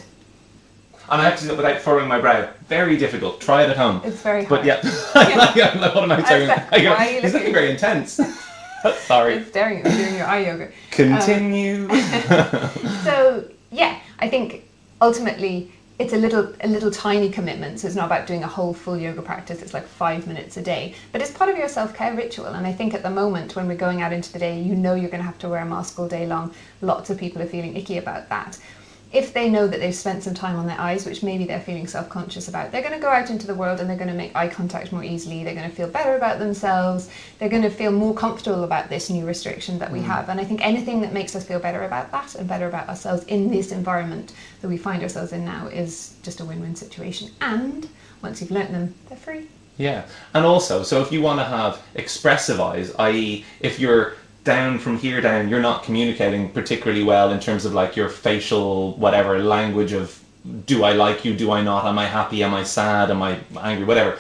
and 1.12 1.22
I 1.22 1.26
have 1.30 1.38
to 1.40 1.46
do 1.46 1.54
it 1.54 1.58
without 1.58 1.80
furrowing 1.80 2.08
my 2.08 2.20
brow. 2.20 2.50
Very 2.68 2.98
difficult. 2.98 3.40
Try 3.42 3.64
it 3.64 3.70
at 3.70 3.78
home. 3.78 4.02
It's 4.04 4.22
very 4.24 4.46
hard. 4.46 4.50
But 4.62 4.66
yeah, 4.66 4.80
I'm 5.14 5.38
like, 5.38 5.56
what 5.96 6.04
am 6.04 6.12
I 6.12 6.16
I 6.16 6.90
why 6.90 7.08
are 7.08 7.12
you 7.12 7.22
He's 7.22 7.34
looking 7.34 7.40
looking- 7.40 7.54
very 7.54 7.70
intense. 7.70 8.20
Sorry. 9.00 9.36
It's 9.36 9.50
staring 9.50 9.82
at 9.82 9.92
you 9.92 9.98
doing 9.98 10.16
your 10.16 10.28
eye 10.28 10.46
yoga. 10.46 10.72
Continue. 10.92 11.90
Um, 11.90 12.00
so 13.04 13.46
yeah, 13.72 14.00
I 14.20 14.30
think 14.30 14.66
ultimately 15.02 15.72
it's 16.00 16.14
a 16.14 16.18
little 16.18 16.54
a 16.62 16.68
little 16.68 16.90
tiny 16.90 17.30
commitment. 17.30 17.80
So 17.80 17.88
it's 17.88 17.96
not 17.96 18.06
about 18.06 18.26
doing 18.26 18.44
a 18.44 18.48
whole 18.48 18.74
full 18.74 18.98
yoga 18.98 19.22
practice. 19.22 19.62
It's 19.62 19.74
like 19.74 19.86
five 19.86 20.28
minutes 20.28 20.56
a 20.56 20.62
day, 20.62 20.96
but 21.12 21.22
it's 21.22 21.32
part 21.32 21.50
of 21.50 21.58
your 21.58 21.68
self 21.68 21.94
care 21.94 22.16
ritual. 22.16 22.48
And 22.48 22.66
I 22.66 22.72
think 22.72 22.94
at 22.94 23.04
the 23.04 23.10
moment 23.10 23.56
when 23.56 23.68
we're 23.68 23.76
going 23.76 24.02
out 24.02 24.14
into 24.14 24.32
the 24.32 24.40
day, 24.40 24.62
you 24.62 24.76
know 24.76 24.96
you're 24.96 25.10
going 25.10 25.22
to 25.22 25.28
have 25.28 25.40
to 25.40 25.50
wear 25.50 25.62
a 25.62 25.66
mask 25.66 26.00
all 26.00 26.08
day 26.08 26.26
long. 26.26 26.54
Lots 26.82 27.10
of 27.10 27.18
people 27.18 27.42
are 27.42 27.48
feeling 27.48 27.76
icky 27.76 27.98
about 27.98 28.30
that. 28.30 28.58
If 29.12 29.34
they 29.34 29.50
know 29.50 29.66
that 29.66 29.80
they've 29.80 29.96
spent 29.96 30.24
some 30.24 30.36
time 30.36 30.56
on 30.56 30.68
their 30.68 30.80
eyes, 30.80 31.04
which 31.06 31.24
maybe 31.24 31.46
they're 31.46 31.60
feeling 31.60 31.88
self 31.88 32.10
conscious 32.10 32.48
about, 32.48 32.72
they're 32.72 32.84
going 32.84 32.94
to 32.94 33.00
go 33.00 33.10
out 33.10 33.32
into 33.32 33.48
the 33.48 33.56
world 33.56 33.80
and 33.80 33.90
they're 33.90 33.98
going 33.98 34.10
to 34.10 34.14
make 34.14 34.36
eye 34.36 34.48
contact 34.48 34.92
more 34.92 35.04
easily. 35.04 35.44
They're 35.44 35.56
going 35.56 35.70
to 35.70 35.76
feel 35.76 35.88
better 35.88 36.16
about 36.16 36.38
themselves. 36.38 37.10
They're 37.40 37.50
going 37.50 37.64
to 37.64 37.72
feel 37.72 37.92
more 37.92 38.14
comfortable 38.14 38.64
about 38.64 38.90
this 38.90 39.10
new 39.10 39.26
restriction 39.26 39.80
that 39.80 39.92
we 39.92 40.00
mm. 40.00 40.04
have. 40.04 40.30
And 40.30 40.40
I 40.40 40.44
think 40.44 40.64
anything 40.64 41.02
that 41.02 41.12
makes 41.12 41.36
us 41.36 41.44
feel 41.44 41.60
better 41.60 41.84
about 41.84 42.12
that 42.12 42.36
and 42.36 42.48
better 42.48 42.68
about 42.68 42.88
ourselves 42.88 43.24
in 43.24 43.50
this 43.50 43.72
environment 43.72 44.34
that 44.62 44.68
we 44.68 44.78
find 44.78 45.02
ourselves 45.02 45.34
in 45.34 45.44
now 45.44 45.68
is 45.68 46.16
just 46.22 46.40
a 46.40 46.46
win 46.46 46.62
win 46.62 46.76
situation. 46.76 47.32
And 47.42 47.90
once 48.22 48.42
you've 48.42 48.52
learnt 48.52 48.72
them, 48.72 48.94
they're 49.08 49.18
free. 49.18 49.48
Yeah, 49.78 50.06
and 50.34 50.46
also, 50.46 50.84
so 50.84 51.02
if 51.02 51.10
you 51.10 51.22
want 51.22 51.40
to 51.40 51.46
have 51.46 51.82
expressive 51.96 52.60
eyes, 52.60 52.94
i.e., 53.00 53.46
if 53.62 53.80
you're 53.80 54.16
down 54.50 54.80
from 54.80 54.98
here 54.98 55.22
down, 55.22 55.48
you're 55.48 55.62
not 55.62 55.84
communicating 55.84 56.50
particularly 56.50 57.04
well 57.04 57.32
in 57.32 57.40
terms 57.40 57.66
of 57.66 57.74
like 57.76 57.96
your 57.96 58.10
facial 58.10 58.94
whatever 58.94 59.38
language 59.38 59.94
of 59.94 60.20
do 60.66 60.84
I 60.84 60.94
like 60.94 61.24
you, 61.24 61.36
do 61.36 61.52
I 61.52 61.62
not, 61.62 61.86
am 61.86 62.00
I 62.00 62.08
happy, 62.08 62.42
am 62.42 62.56
I 62.56 62.64
sad, 62.64 63.12
am 63.12 63.22
I 63.22 63.38
angry, 63.62 63.86
whatever. 63.86 64.18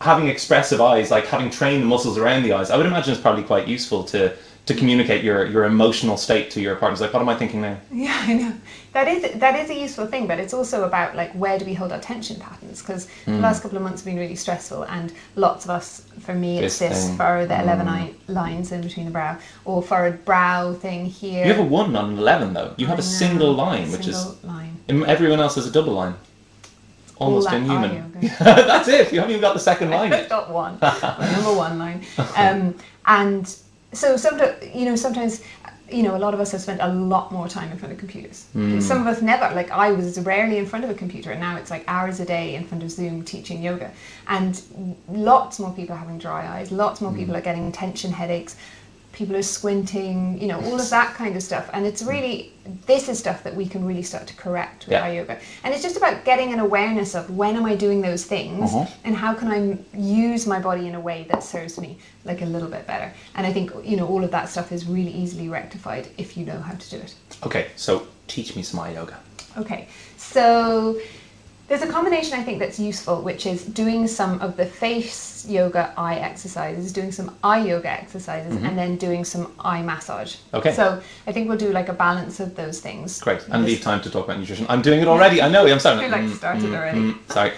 Having 0.00 0.26
expressive 0.28 0.80
eyes, 0.80 1.12
like 1.12 1.26
having 1.26 1.50
trained 1.50 1.82
the 1.84 1.86
muscles 1.86 2.18
around 2.18 2.42
the 2.42 2.54
eyes, 2.54 2.70
I 2.72 2.76
would 2.76 2.86
imagine 2.86 3.12
it's 3.12 3.22
probably 3.22 3.44
quite 3.44 3.68
useful 3.68 4.02
to 4.14 4.34
to 4.66 4.74
communicate 4.74 5.22
your 5.22 5.46
your 5.46 5.64
emotional 5.64 6.16
state 6.16 6.50
to 6.54 6.60
your 6.60 6.74
partners. 6.74 7.00
Like, 7.00 7.12
what 7.12 7.22
am 7.22 7.28
I 7.28 7.36
thinking 7.36 7.60
now? 7.60 7.76
Yeah, 7.92 8.18
I 8.30 8.34
know. 8.34 8.52
That 8.96 9.08
is 9.08 9.22
that 9.40 9.54
is 9.60 9.68
a 9.68 9.74
useful 9.74 10.06
thing, 10.06 10.26
but 10.26 10.38
it's 10.40 10.54
also 10.54 10.84
about 10.84 11.14
like 11.14 11.30
where 11.32 11.58
do 11.58 11.66
we 11.66 11.74
hold 11.74 11.92
our 11.92 12.00
tension 12.00 12.36
patterns? 12.40 12.80
Because 12.80 13.02
Hmm. 13.26 13.32
the 13.34 13.40
last 13.40 13.62
couple 13.62 13.76
of 13.76 13.82
months 13.84 14.00
have 14.00 14.06
been 14.06 14.18
really 14.18 14.36
stressful, 14.36 14.84
and 14.84 15.12
lots 15.34 15.66
of 15.66 15.70
us, 15.78 16.00
for 16.20 16.32
me, 16.32 16.52
it's 16.60 16.78
This 16.78 16.88
this 16.88 17.04
thing. 17.08 17.16
furrow, 17.18 17.44
the 17.46 17.60
eleven 17.60 17.86
Mm. 17.88 17.96
eye 17.96 18.10
lines 18.28 18.72
in 18.72 18.80
between 18.80 19.04
the 19.04 19.12
brow, 19.18 19.36
or 19.66 19.82
furrowed 19.82 20.24
brow 20.24 20.72
thing 20.72 21.04
here. 21.04 21.44
You 21.44 21.52
have 21.52 21.60
a 21.66 21.68
one 21.80 21.94
on 21.94 22.12
an 22.12 22.18
eleven 22.18 22.54
though. 22.54 22.70
You 22.78 22.86
have 22.86 22.98
I 22.98 23.02
a 23.02 23.08
know, 23.10 23.18
single 23.24 23.52
line, 23.52 23.92
which 23.92 24.08
is 24.08 24.18
line. 24.42 24.74
everyone 24.88 25.40
else 25.40 25.56
has 25.56 25.66
a 25.66 25.70
double 25.78 25.92
line. 25.92 26.14
Almost 27.18 27.48
All 27.48 27.54
inhuman. 27.56 28.12
That's 28.40 28.88
it. 28.88 29.12
You 29.12 29.18
haven't 29.20 29.32
even 29.34 29.42
got 29.42 29.52
the 29.52 29.60
second 29.72 29.90
line 29.98 30.10
I've 30.10 30.30
got 30.30 30.50
one, 30.50 30.78
number 31.34 31.52
one 31.66 31.78
line. 31.78 32.00
Um, 32.34 32.74
and 33.04 33.44
so 33.92 34.16
sometimes, 34.16 34.54
you 34.74 34.84
know, 34.86 34.96
sometimes, 34.96 35.42
you 35.90 36.02
know, 36.02 36.16
a 36.16 36.18
lot 36.18 36.34
of 36.34 36.40
us 36.40 36.50
have 36.52 36.60
spent 36.60 36.80
a 36.82 36.88
lot 36.88 37.30
more 37.30 37.48
time 37.48 37.70
in 37.70 37.78
front 37.78 37.92
of 37.92 37.98
computers. 37.98 38.46
Hmm. 38.52 38.80
Some 38.80 39.00
of 39.00 39.06
us 39.06 39.22
never. 39.22 39.54
Like 39.54 39.70
I 39.70 39.92
was 39.92 40.18
rarely 40.20 40.58
in 40.58 40.66
front 40.66 40.84
of 40.84 40.90
a 40.90 40.94
computer, 40.94 41.30
and 41.30 41.40
now 41.40 41.56
it's 41.56 41.70
like 41.70 41.84
hours 41.86 42.18
a 42.20 42.24
day 42.24 42.54
in 42.56 42.64
front 42.66 42.82
of 42.82 42.90
Zoom 42.90 43.24
teaching 43.24 43.62
yoga. 43.62 43.92
And 44.26 44.60
lots 45.08 45.58
more 45.58 45.72
people 45.72 45.94
are 45.94 45.98
having 45.98 46.18
dry 46.18 46.46
eyes. 46.58 46.72
Lots 46.72 47.00
more 47.00 47.12
Hmm. 47.12 47.18
people 47.18 47.36
are 47.36 47.40
getting 47.40 47.70
tension 47.72 48.12
headaches. 48.12 48.56
People 49.16 49.34
are 49.34 49.40
squinting, 49.42 50.38
you 50.38 50.46
know, 50.46 50.60
all 50.60 50.78
of 50.78 50.90
that 50.90 51.14
kind 51.14 51.36
of 51.36 51.42
stuff. 51.42 51.70
And 51.72 51.86
it's 51.86 52.02
really, 52.02 52.52
this 52.84 53.08
is 53.08 53.18
stuff 53.18 53.42
that 53.44 53.56
we 53.56 53.64
can 53.66 53.82
really 53.86 54.02
start 54.02 54.26
to 54.26 54.34
correct 54.34 54.84
with 54.84 54.92
Yeah. 54.92 55.04
our 55.04 55.10
yoga. 55.12 55.38
And 55.64 55.72
it's 55.72 55.82
just 55.82 55.96
about 55.96 56.26
getting 56.26 56.52
an 56.52 56.58
awareness 56.60 57.14
of 57.14 57.30
when 57.30 57.56
am 57.56 57.64
I 57.64 57.76
doing 57.76 58.02
those 58.02 58.24
things 58.24 58.74
Uh-huh. 58.74 58.84
and 59.04 59.16
how 59.16 59.32
can 59.32 59.48
I 59.48 59.78
use 59.98 60.46
my 60.46 60.60
body 60.60 60.86
in 60.86 60.94
a 60.94 61.00
way 61.00 61.26
that 61.30 61.42
serves 61.42 61.78
me 61.80 61.96
like 62.26 62.42
a 62.42 62.44
little 62.44 62.68
bit 62.68 62.86
better. 62.86 63.10
And 63.34 63.46
I 63.46 63.52
think, 63.54 63.72
you 63.82 63.96
know, 63.96 64.06
all 64.06 64.22
of 64.22 64.30
that 64.32 64.50
stuff 64.50 64.70
is 64.70 64.84
really 64.84 65.12
easily 65.12 65.48
rectified 65.48 66.08
if 66.18 66.36
you 66.36 66.44
know 66.44 66.60
how 66.60 66.74
to 66.74 66.90
do 66.90 66.96
it. 66.98 67.14
Okay, 67.42 67.68
so 67.74 68.06
teach 68.28 68.54
me 68.54 68.62
some 68.62 68.80
yoga. 68.92 69.16
Okay, 69.56 69.88
so 70.18 71.00
There's 71.68 71.82
a 71.82 71.88
combination 71.88 72.38
I 72.38 72.44
think 72.44 72.60
that's 72.60 72.78
useful, 72.78 73.22
which 73.22 73.44
is 73.44 73.64
doing 73.64 74.06
some 74.06 74.40
of 74.40 74.56
the 74.56 74.66
face 74.66 75.44
yoga 75.48 75.92
eye 75.96 76.16
exercises, 76.16 76.92
doing 76.92 77.10
some 77.10 77.36
eye 77.42 77.64
yoga 77.66 77.90
exercises, 77.90 78.54
and 78.56 78.78
then 78.78 78.96
doing 78.96 79.24
some 79.24 79.52
eye 79.58 79.82
massage. 79.82 80.36
Mm-hmm. 80.36 80.56
Okay. 80.56 80.72
So 80.72 81.02
I 81.26 81.32
think 81.32 81.48
we'll 81.48 81.58
do 81.58 81.72
like 81.72 81.88
a 81.88 81.92
balance 81.92 82.38
of 82.38 82.54
those 82.54 82.80
things. 82.80 83.20
Great. 83.20 83.44
And 83.50 83.64
leave 83.64 83.80
time 83.80 84.00
to 84.02 84.10
talk 84.10 84.26
about 84.26 84.38
nutrition. 84.38 84.66
I'm 84.68 84.82
doing 84.82 85.00
it 85.00 85.08
already. 85.08 85.42
I 85.42 85.48
know. 85.48 85.66
I'm 85.66 85.80
sorry. 85.80 85.98
I 85.98 86.02
feel 86.02 86.10
like 86.10 86.22
you 86.22 86.34
started 86.34 86.72
already. 86.72 86.98
mm, 86.98 87.32
sorry. 87.32 87.52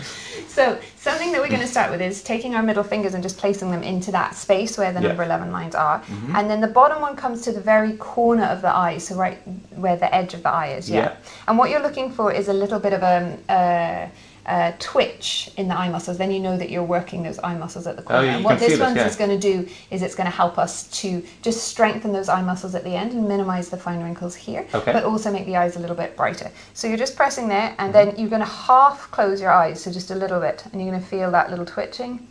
So 0.49 0.79
something 0.97 1.31
that 1.33 1.41
we're 1.41 1.49
going 1.49 1.61
to 1.61 1.67
start 1.69 1.91
with 1.91 2.01
is 2.01 2.23
taking 2.23 2.55
our 2.55 2.63
middle 2.63 2.83
fingers 2.83 3.15
and 3.15 3.23
just 3.23 3.39
placing 3.39 3.71
them 3.71 3.83
into 3.83 4.11
that 4.13 4.35
space 4.35 4.77
where 4.79 4.93
the 4.93 5.01
Yeah. 5.01 5.09
number 5.09 5.23
11 5.23 5.53
lines 5.53 5.75
are. 5.75 6.01
Mm-hmm. 6.01 6.37
And 6.37 6.51
then 6.51 6.61
the 6.61 6.69
bottom 6.69 7.01
one 7.01 7.15
comes 7.17 7.43
to 7.43 7.53
the 7.53 7.61
very 7.61 7.93
corner 7.99 8.45
of 8.45 8.63
the 8.63 8.75
eye, 8.75 8.99
so 8.99 9.15
right 9.15 9.39
where 9.77 9.97
the 9.97 10.13
edge 10.15 10.35
of 10.35 10.43
the 10.43 10.51
eye 10.51 10.69
is. 10.79 10.89
Yeah. 10.91 10.97
Yeah. 11.01 11.17
And 11.47 11.59
what 11.59 11.71
you're 11.71 11.83
looking 11.83 12.11
for 12.11 12.33
is 12.33 12.49
a 12.49 12.53
little 12.53 12.81
bit 12.81 12.93
of 12.93 13.03
a, 13.03 13.39
a, 13.51 14.11
a 14.49 14.75
twitch 14.79 15.51
in 15.59 15.69
the 15.69 15.75
eye 15.79 15.89
muscles. 15.91 16.17
Then 16.17 16.31
you 16.31 16.41
know 16.41 16.57
that 16.57 16.71
you're 16.71 16.83
working 16.83 17.23
those 17.23 17.39
eye 17.41 17.55
muscles 17.55 17.87
at 17.87 17.97
the 17.97 18.03
corner. 18.03 18.27
Oh, 18.27 18.31
and 18.31 18.45
what 18.45 18.59
this 18.59 18.81
one 18.81 18.97
yeah. 18.97 19.07
is 19.07 19.15
going 19.15 19.29
to 19.31 19.39
do 19.39 19.69
is 19.91 20.03
it's 20.03 20.15
going 20.15 20.25
to 20.31 20.35
help 20.35 20.57
us 20.59 20.89
to 21.03 21.23
just 21.43 21.65
strengthen 21.69 22.13
those 22.13 22.29
eye 22.31 22.41
muscles 22.43 22.75
at 22.75 22.83
the 22.83 22.95
end 22.97 23.13
and 23.13 23.29
minimize 23.29 23.69
the 23.69 23.77
fine 23.77 24.03
wrinkles 24.03 24.35
here, 24.35 24.67
Okay. 24.75 24.93
but 24.93 25.05
also 25.05 25.31
make 25.31 25.45
the 25.45 25.57
eyes 25.57 25.77
a 25.77 25.79
little 25.79 25.95
bit 25.95 26.17
brighter. 26.17 26.51
So 26.73 26.89
you're 26.89 26.97
just 26.97 27.15
pressing 27.15 27.47
there, 27.49 27.75
and 27.79 27.93
Mm-hmm. 27.93 28.09
then 28.11 28.19
you're 28.19 28.31
going 28.31 28.41
to 28.41 28.47
half 28.47 29.11
close 29.11 29.41
your 29.41 29.51
eyes, 29.53 29.83
so 29.83 29.93
just 29.93 30.11
a 30.11 30.15
little 30.15 30.41
bit, 30.41 30.65
and 30.73 30.81
you're 30.81 30.91
going 30.91 31.03
to 31.03 31.07
feel 31.09 31.31
that 31.31 31.51
little 31.51 31.67
twitching, 31.67 32.27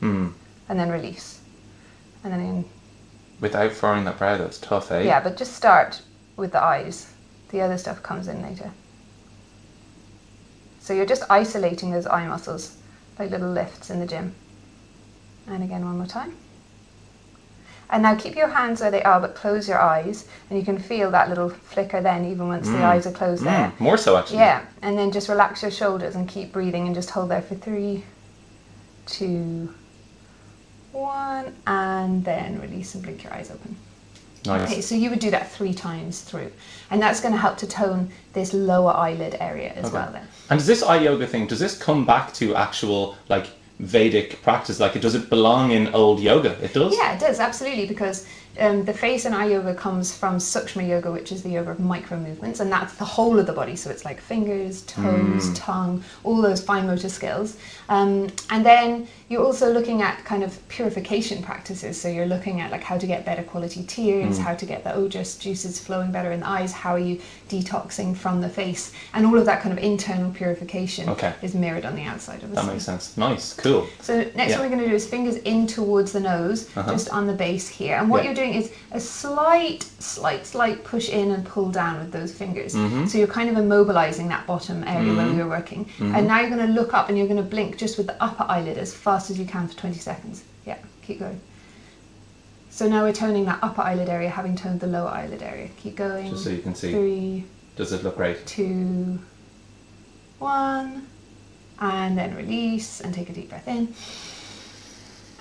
Mm. 0.00 0.32
and 0.68 0.80
then 0.80 0.90
release. 0.90 1.40
And 2.24 2.32
then, 2.32 2.40
in, 2.40 2.64
Without 3.40 3.72
furrowing 3.72 4.04
that 4.06 4.18
brow, 4.18 4.36
that's 4.38 4.58
tough, 4.58 4.90
eh? 4.90 5.02
yeah, 5.02 5.20
but 5.20 5.36
just 5.36 5.52
start 5.54 6.00
with 6.36 6.52
the 6.52 6.62
eyes. 6.62 7.12
The 7.50 7.60
other 7.60 7.76
stuff 7.78 8.02
comes 8.02 8.26
in 8.26 8.42
later. 8.42 8.70
So 10.88 10.94
you're 10.94 11.04
just 11.04 11.24
isolating 11.28 11.90
those 11.90 12.06
eye 12.06 12.26
muscles, 12.26 12.74
like 13.18 13.30
little 13.30 13.50
lifts 13.52 13.90
in 13.90 14.00
the 14.00 14.06
gym. 14.06 14.34
And 15.46 15.62
again, 15.62 15.84
one 15.84 15.98
more 15.98 16.06
time. 16.06 16.34
And 17.90 18.02
now 18.02 18.14
keep 18.14 18.34
your 18.36 18.48
hands 18.48 18.80
where 18.80 18.90
they 18.90 19.02
are, 19.02 19.20
but 19.20 19.34
close 19.34 19.68
your 19.68 19.78
eyes, 19.78 20.26
and 20.48 20.58
you 20.58 20.64
can 20.64 20.78
feel 20.78 21.10
that 21.10 21.28
little 21.28 21.50
flicker 21.50 22.00
then, 22.00 22.24
even 22.24 22.48
once 22.48 22.68
the 22.68 22.78
Mm. 22.78 22.84
eyes 22.84 23.06
are 23.06 23.10
closed 23.12 23.44
there. 23.44 23.70
Mm, 23.76 23.80
more 23.80 23.98
so, 23.98 24.16
actually. 24.16 24.38
Yeah, 24.38 24.62
and 24.80 24.96
then 24.98 25.10
just 25.12 25.28
relax 25.28 25.60
your 25.60 25.70
shoulders 25.70 26.14
and 26.14 26.26
keep 26.26 26.54
breathing 26.54 26.86
and 26.86 26.94
just 26.94 27.10
hold 27.10 27.28
there 27.28 27.42
for 27.42 27.54
three, 27.54 28.04
two, 29.04 29.74
one, 30.92 31.54
and 31.66 32.24
then 32.24 32.62
release 32.62 32.94
and 32.94 33.02
blink 33.02 33.24
your 33.24 33.34
eyes 33.34 33.50
open. 33.50 33.76
Nice. 34.46 34.70
Okay, 34.70 34.80
so 34.80 34.94
you 34.94 35.10
would 35.10 35.18
do 35.18 35.30
that 35.30 35.50
three 35.50 35.74
times 35.74 36.20
through, 36.20 36.50
and 36.90 37.02
that's 37.02 37.20
going 37.20 37.32
to 37.34 37.38
help 37.40 37.58
to 37.58 37.66
tone 37.66 38.10
this 38.32 38.54
lower 38.54 38.92
eyelid 38.92 39.36
area 39.40 39.72
as 39.74 39.86
Okay. 39.86 39.94
well. 39.94 40.10
Then. 40.12 40.26
And 40.50 40.58
does 40.58 40.66
this 40.66 40.82
eye 40.82 41.00
yoga 41.00 41.26
thing, 41.26 41.46
does 41.46 41.58
this 41.58 41.76
come 41.76 42.06
back 42.06 42.32
to 42.34 42.54
actual, 42.54 43.16
like, 43.28 43.48
Vedic 43.80 44.42
practice? 44.42 44.80
Like, 44.80 45.00
does 45.00 45.14
it 45.14 45.28
belong 45.28 45.70
in 45.72 45.88
old 45.94 46.20
yoga? 46.20 46.56
It 46.62 46.72
does? 46.72 46.96
Yeah, 46.96 47.14
it 47.14 47.20
does 47.20 47.38
absolutely 47.40 47.86
because 47.86 48.26
um, 48.58 48.84
the 48.84 48.92
face 48.92 49.24
and 49.24 49.34
eye 49.34 49.46
yoga 49.46 49.74
comes 49.74 50.14
from 50.14 50.38
Sukshma 50.38 50.86
yoga, 50.88 51.12
which 51.12 51.30
is 51.30 51.42
the 51.42 51.50
yoga 51.50 51.70
of 51.70 51.80
micro 51.80 52.18
movements, 52.18 52.60
and 52.60 52.72
that's 52.72 52.94
the 52.94 53.04
whole 53.04 53.38
of 53.38 53.46
the 53.46 53.52
body. 53.52 53.76
So 53.76 53.88
it's 53.90 54.04
like 54.04 54.20
fingers, 54.20 54.82
toes, 54.82 55.52
tongue, 55.54 56.02
all 56.24 56.40
those 56.42 56.60
fine 56.60 56.86
motor 56.86 57.08
skills. 57.08 57.56
Um, 57.88 58.28
and 58.50 58.66
then 58.66 59.06
you're 59.28 59.44
also 59.44 59.72
looking 59.72 60.02
at 60.02 60.24
kind 60.24 60.42
of 60.42 60.66
purification 60.68 61.42
practices. 61.42 62.00
So 62.00 62.08
you're 62.08 62.26
looking 62.26 62.60
at 62.60 62.70
like 62.72 62.82
how 62.82 62.98
to 62.98 63.06
get 63.06 63.24
better 63.24 63.42
quality 63.44 63.84
tears, 63.84 64.38
how 64.38 64.54
to 64.54 64.66
get 64.66 64.82
the 64.84 64.90
ojas 64.90 65.38
juices 65.38 65.78
flowing 65.78 66.10
better 66.10 66.32
in 66.32 66.40
the 66.40 66.48
eyes, 66.48 66.72
how 66.72 66.92
are 66.92 66.98
you 66.98 67.20
detoxing 67.48 68.16
from 68.16 68.40
the 68.40 68.48
face, 68.48 68.92
and 69.14 69.24
all 69.26 69.38
of 69.38 69.46
that 69.46 69.60
kind 69.62 69.72
of 69.76 69.82
internal 69.82 70.30
purification 70.32 71.08
Okay. 71.10 71.32
is 71.42 71.54
mirrored 71.54 71.84
on 71.84 71.94
the 71.94 72.02
outside 72.04 72.42
of 72.42 72.50
the 72.50 72.56
That 72.56 72.62
skin. 72.62 72.74
makes 72.74 72.84
sense. 72.84 73.16
Nice. 73.16 73.54
Cool. 73.54 73.86
So 74.00 74.18
next 74.34 74.50
Yeah. 74.50 74.60
one 74.60 74.68
we're 74.70 74.76
going 74.76 74.84
to 74.84 74.88
do 74.88 74.94
is 74.94 75.06
fingers 75.06 75.36
in 75.36 75.66
towards 75.66 76.12
the 76.12 76.20
nose, 76.20 76.68
Uh-huh. 76.76 76.90
just 76.90 77.08
on 77.10 77.26
the 77.26 77.32
base 77.32 77.68
here. 77.68 77.96
And 77.96 78.10
what 78.10 78.22
Yeah. 78.24 78.30
you're 78.30 78.37
doing 78.38 78.54
is 78.54 78.72
a 78.92 79.00
slight, 79.00 79.82
slight, 79.82 80.46
slight 80.46 80.84
push 80.84 81.08
in 81.08 81.32
and 81.32 81.44
pull 81.44 81.70
down 81.70 81.98
with 81.98 82.12
those 82.12 82.32
fingers. 82.32 82.74
Mm-hmm. 82.74 83.06
So 83.06 83.18
you're 83.18 83.26
kind 83.26 83.48
of 83.50 83.56
immobilizing 83.56 84.28
that 84.28 84.46
bottom 84.46 84.84
area 84.84 85.14
where 85.14 85.26
we 85.26 85.36
were 85.36 85.48
working. 85.48 85.84
Mm-hmm. 85.84 86.14
And 86.14 86.26
now 86.26 86.40
you're 86.40 86.50
going 86.50 86.66
to 86.66 86.72
look 86.72 86.94
up 86.94 87.08
and 87.08 87.18
you're 87.18 87.26
going 87.26 87.42
to 87.42 87.50
blink 87.56 87.76
just 87.76 87.98
with 87.98 88.06
the 88.06 88.22
upper 88.22 88.44
eyelid 88.48 88.78
as 88.78 88.94
fast 88.94 89.30
as 89.30 89.38
you 89.38 89.46
can 89.46 89.68
for 89.68 89.76
20 89.76 89.98
seconds. 89.98 90.44
Yeah, 90.66 90.78
keep 91.02 91.18
going. 91.18 91.40
So 92.70 92.88
now 92.88 93.02
we're 93.02 93.12
toning 93.12 93.44
that 93.46 93.58
upper 93.62 93.82
eyelid 93.82 94.08
area, 94.08 94.28
having 94.28 94.54
toned 94.54 94.80
the 94.80 94.86
lower 94.86 95.08
eyelid 95.08 95.42
area. 95.42 95.68
Keep 95.78 95.96
going. 95.96 96.30
Just 96.30 96.44
so 96.44 96.50
you 96.50 96.62
can 96.62 96.74
see. 96.74 96.92
Three, 96.92 97.44
Does 97.76 97.92
it 97.92 98.04
look 98.04 98.16
great? 98.16 98.46
two, 98.46 99.18
one, 100.38 101.08
and 101.80 102.16
then 102.16 102.36
release 102.36 103.00
and 103.00 103.12
take 103.12 103.30
a 103.30 103.32
deep 103.32 103.48
breath 103.48 103.66
in 103.66 103.94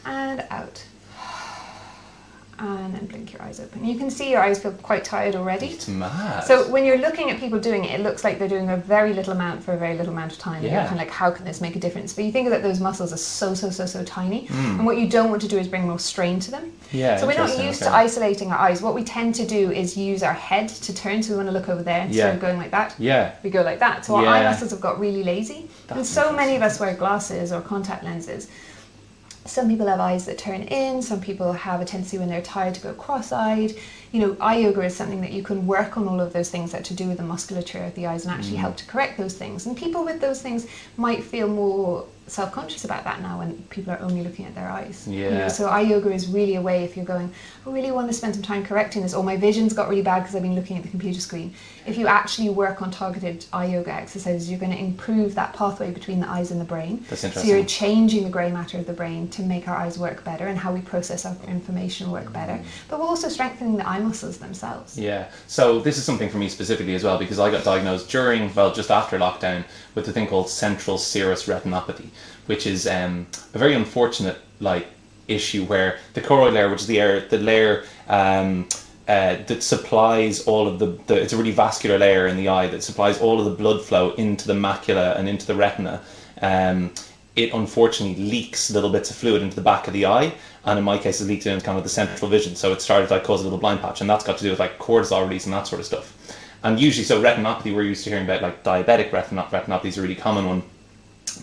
and 0.05 0.45
out. 0.49 0.83
And 2.59 2.93
then 2.93 3.05
blink 3.05 3.33
your 3.33 3.41
eyes 3.43 3.59
open. 3.59 3.85
You 3.85 3.97
can 3.97 4.09
see 4.09 4.31
your 4.31 4.41
eyes 4.41 4.59
feel 4.61 4.71
quite 4.71 5.03
tired 5.05 5.35
already. 5.35 5.67
It's 5.67 5.87
mad. 5.87 6.43
So 6.45 6.67
when 6.71 6.85
you're 6.85 6.97
looking 6.97 7.29
at 7.29 7.39
people 7.39 7.59
doing 7.59 7.85
it, 7.85 7.99
it 7.99 8.03
looks 8.03 8.23
like 8.23 8.39
they're 8.39 8.47
doing 8.47 8.69
a 8.69 8.77
very 8.77 9.13
little 9.13 9.33
amount 9.33 9.63
for 9.63 9.73
a 9.73 9.77
very 9.77 9.95
little 9.95 10.11
amount 10.11 10.31
of 10.31 10.39
time. 10.39 10.63
And 10.63 10.71
you're 10.71 10.81
kind 10.81 10.93
of 10.93 10.97
like, 10.97 11.11
how 11.11 11.29
can 11.29 11.45
this 11.45 11.61
make 11.61 11.75
a 11.75 11.79
difference? 11.79 12.13
But 12.13 12.25
you 12.25 12.31
think 12.31 12.49
that 12.49 12.63
those 12.63 12.79
muscles 12.79 13.13
are 13.13 13.17
so, 13.17 13.53
so, 13.53 13.69
so, 13.69 13.85
so 13.85 14.03
tiny. 14.03 14.47
Mm. 14.47 14.77
And 14.79 14.85
what 14.85 14.97
you 14.97 15.07
don't 15.07 15.29
want 15.29 15.41
to 15.43 15.47
do 15.47 15.57
is 15.59 15.67
bring 15.67 15.87
more 15.87 15.99
strain 15.99 16.39
to 16.39 16.51
them. 16.51 16.73
yeah, 16.91 17.17
So 17.17 17.27
we're 17.27 17.37
not 17.37 17.49
used 17.63 17.83
okay. 17.83 17.91
to 17.91 17.95
isolating 17.95 18.51
our 18.51 18.57
eyes. 18.57 18.81
What 18.81 18.95
we 18.95 19.03
tend 19.03 19.35
to 19.35 19.45
do 19.45 19.71
is 19.71 19.95
use 19.95 20.23
our 20.23 20.33
head 20.33 20.67
to 20.69 20.95
turn. 20.95 21.21
So 21.21 21.33
we 21.33 21.37
want 21.37 21.49
to 21.49 21.53
look 21.53 21.69
over 21.69 21.83
there 21.83 22.01
instead 22.05 22.17
Yeah. 22.29 22.33
of 22.33 22.39
going 22.39 22.57
like 22.57 22.71
that 22.71 22.95
Yeah. 22.97 23.35
we 23.43 23.49
go 23.51 23.61
like 23.61 23.79
that. 23.79 24.03
So 24.05 24.15
our 24.15 24.25
eye 24.25 24.43
muscles 24.43 24.71
have 24.71 24.81
got 24.81 24.99
really 24.99 25.23
lazy. 25.23 25.69
and 25.89 26.05
so 26.05 26.31
many 26.31 26.55
of 26.55 26.61
us 26.63 26.79
wear 26.79 26.95
glasses 26.95 27.51
or 27.51 27.61
contact 27.61 28.03
lenses. 28.03 28.47
Some 29.47 29.69
people 29.69 29.87
have 29.87 29.99
eyes 29.99 30.25
that 30.25 30.37
turn 30.37 30.63
in, 30.63 31.01
some 31.01 31.21
people 31.21 31.53
have 31.53 31.79
a 31.81 31.85
tendency 31.85 32.17
when 32.17 32.27
they're 32.27 32.41
tired 32.41 32.75
to 32.75 32.81
go 32.81 32.93
cross 32.93 33.31
eyed. 33.31 33.73
You 34.17 34.25
know, 34.29 34.37
eye 34.41 34.57
yoga 34.57 34.81
is 34.81 34.95
something 34.95 35.21
that 35.21 35.31
you 35.31 35.43
can 35.43 35.67
work 35.67 35.95
on 35.95 36.07
all 36.07 36.19
of 36.19 36.33
those 36.33 36.49
things 36.49 36.71
that 36.71 36.83
to 36.85 36.95
do 36.95 37.07
with 37.07 37.17
the 37.17 37.23
musculature 37.23 37.83
of 37.83 37.93
the 37.93 38.07
eyes 38.07 38.25
and 38.25 38.33
actually 38.33 38.57
Mm. 38.57 38.61
help 38.61 38.77
to 38.77 38.85
correct 38.87 39.15
those 39.19 39.35
things. 39.35 39.67
And 39.67 39.77
people 39.77 40.03
with 40.03 40.19
those 40.21 40.41
things 40.41 40.65
might 40.97 41.23
feel 41.23 41.47
more 41.47 42.05
self 42.29 42.51
conscious 42.51 42.83
about 42.83 43.05
that 43.05 43.21
now 43.21 43.39
when 43.39 43.53
people 43.69 43.93
are 43.93 44.01
only 44.01 44.21
looking 44.21 44.43
at 44.45 44.53
their 44.53 44.67
eyes. 44.67 45.07
You 45.07 45.29
know, 45.31 45.37
Yeah. 45.37 45.47
so 45.47 45.67
eye 45.69 45.79
yoga 45.79 46.11
is 46.11 46.27
really 46.27 46.55
a 46.55 46.61
way 46.61 46.83
if 46.83 46.97
you're 46.97 47.05
going, 47.05 47.31
I 47.65 47.69
really 47.71 47.89
want 47.91 48.07
to 48.09 48.13
spend 48.13 48.33
some 48.35 48.43
time 48.43 48.65
correcting 48.65 49.01
this, 49.01 49.13
or 49.13 49.23
my 49.23 49.37
vision's 49.37 49.71
got 49.71 49.87
really 49.87 50.01
bad 50.01 50.19
because 50.23 50.35
I've 50.35 50.41
been 50.41 50.53
looking 50.55 50.75
at 50.75 50.83
the 50.83 50.89
computer 50.89 51.21
screen. 51.21 51.53
If 51.85 51.97
you 51.97 52.05
actually 52.07 52.49
work 52.49 52.81
on 52.81 52.91
targeted 52.91 53.45
eye 53.53 53.67
yoga 53.67 53.93
exercises, 53.93 54.49
you're 54.49 54.59
going 54.59 54.73
to 54.73 54.77
improve 54.77 55.35
that 55.35 55.53
pathway 55.53 55.89
between 55.91 56.19
the 56.19 56.29
eyes 56.29 56.51
and 56.51 56.59
the 56.59 56.65
brain. 56.65 57.05
That's 57.09 57.23
interesting. 57.23 57.49
So 57.49 57.55
you're 57.55 57.65
changing 57.65 58.25
the 58.25 58.29
grey 58.29 58.51
matter 58.51 58.77
of 58.77 58.87
the 58.87 58.91
brain 59.01 59.29
to 59.29 59.41
make 59.41 59.69
our 59.69 59.77
eyes 59.77 59.97
work 59.97 60.25
better 60.25 60.47
and 60.47 60.57
how 60.59 60.73
we 60.73 60.81
process 60.81 61.25
our 61.25 61.33
information 61.47 62.11
work 62.11 62.33
better. 62.33 62.59
But 62.89 62.99
we're 62.99 63.05
also 63.05 63.29
strengthening 63.29 63.77
the 63.77 63.87
eye 63.87 63.99
muscles 64.07 64.37
themselves. 64.37 64.97
Yeah. 64.97 65.29
So 65.47 65.79
this 65.79 65.97
is 65.97 66.03
something 66.03 66.29
for 66.29 66.37
me 66.37 66.49
specifically 66.49 66.95
as 66.95 67.03
well 67.03 67.17
because 67.17 67.39
I 67.39 67.51
got 67.51 67.63
diagnosed 67.63 68.09
during, 68.09 68.53
well, 68.53 68.73
just 68.73 68.91
after 68.91 69.17
lockdown 69.17 69.63
with 69.95 70.07
a 70.07 70.11
thing 70.11 70.27
called 70.27 70.49
central 70.49 70.97
serous 70.97 71.45
retinopathy, 71.47 72.07
which 72.45 72.65
is 72.65 72.87
um, 72.87 73.27
a 73.53 73.57
very 73.57 73.73
unfortunate 73.73 74.37
like 74.59 74.87
issue 75.27 75.65
where 75.65 75.99
the 76.13 76.21
choroid 76.21 76.53
layer, 76.53 76.69
which 76.69 76.81
is 76.81 76.87
the 76.87 76.99
air, 76.99 77.21
the 77.27 77.37
layer 77.37 77.83
um, 78.07 78.67
uh, 79.07 79.37
that 79.47 79.63
supplies 79.63 80.43
all 80.45 80.67
of 80.67 80.79
the, 80.79 80.87
the, 81.07 81.15
it's 81.21 81.33
a 81.33 81.37
really 81.37 81.51
vascular 81.51 81.97
layer 81.97 82.27
in 82.27 82.37
the 82.37 82.47
eye 82.49 82.67
that 82.67 82.83
supplies 82.83 83.19
all 83.19 83.39
of 83.39 83.45
the 83.45 83.51
blood 83.51 83.81
flow 83.81 84.11
into 84.13 84.47
the 84.47 84.53
macula 84.53 85.17
and 85.17 85.29
into 85.29 85.45
the 85.45 85.55
retina. 85.55 86.01
Um, 86.41 86.91
it 87.37 87.53
unfortunately 87.53 88.21
leaks 88.21 88.71
little 88.71 88.89
bits 88.89 89.11
of 89.11 89.15
fluid 89.15 89.43
into 89.43 89.55
the 89.55 89.61
back 89.61 89.87
of 89.87 89.93
the 89.93 90.07
eye, 90.07 90.33
and 90.65 90.77
in 90.77 90.83
my 90.83 90.97
case, 90.97 91.21
it 91.21 91.25
leaked 91.25 91.45
into 91.45 91.63
kind 91.63 91.77
of 91.77 91.83
the 91.83 91.89
central 91.89 92.29
vision. 92.29 92.55
So 92.55 92.73
it 92.73 92.81
started 92.81 93.07
to 93.07 93.13
like 93.13 93.23
cause 93.23 93.41
a 93.41 93.43
little 93.43 93.59
blind 93.59 93.79
patch, 93.79 94.01
and 94.01 94.09
that's 94.09 94.25
got 94.25 94.37
to 94.39 94.43
do 94.43 94.49
with 94.49 94.59
like 94.59 94.79
cortisol 94.79 95.23
release 95.23 95.45
and 95.45 95.53
that 95.53 95.67
sort 95.67 95.79
of 95.79 95.85
stuff. 95.85 96.13
And 96.63 96.79
usually, 96.79 97.05
so 97.05 97.21
retinopathy, 97.21 97.73
we're 97.73 97.83
used 97.83 98.03
to 98.05 98.09
hearing 98.09 98.25
about 98.25 98.41
like 98.41 98.63
diabetic 98.63 99.11
retinop- 99.11 99.49
retinopathy 99.49 99.85
is 99.85 99.97
a 99.99 100.01
really 100.01 100.15
common 100.15 100.47
one, 100.47 100.63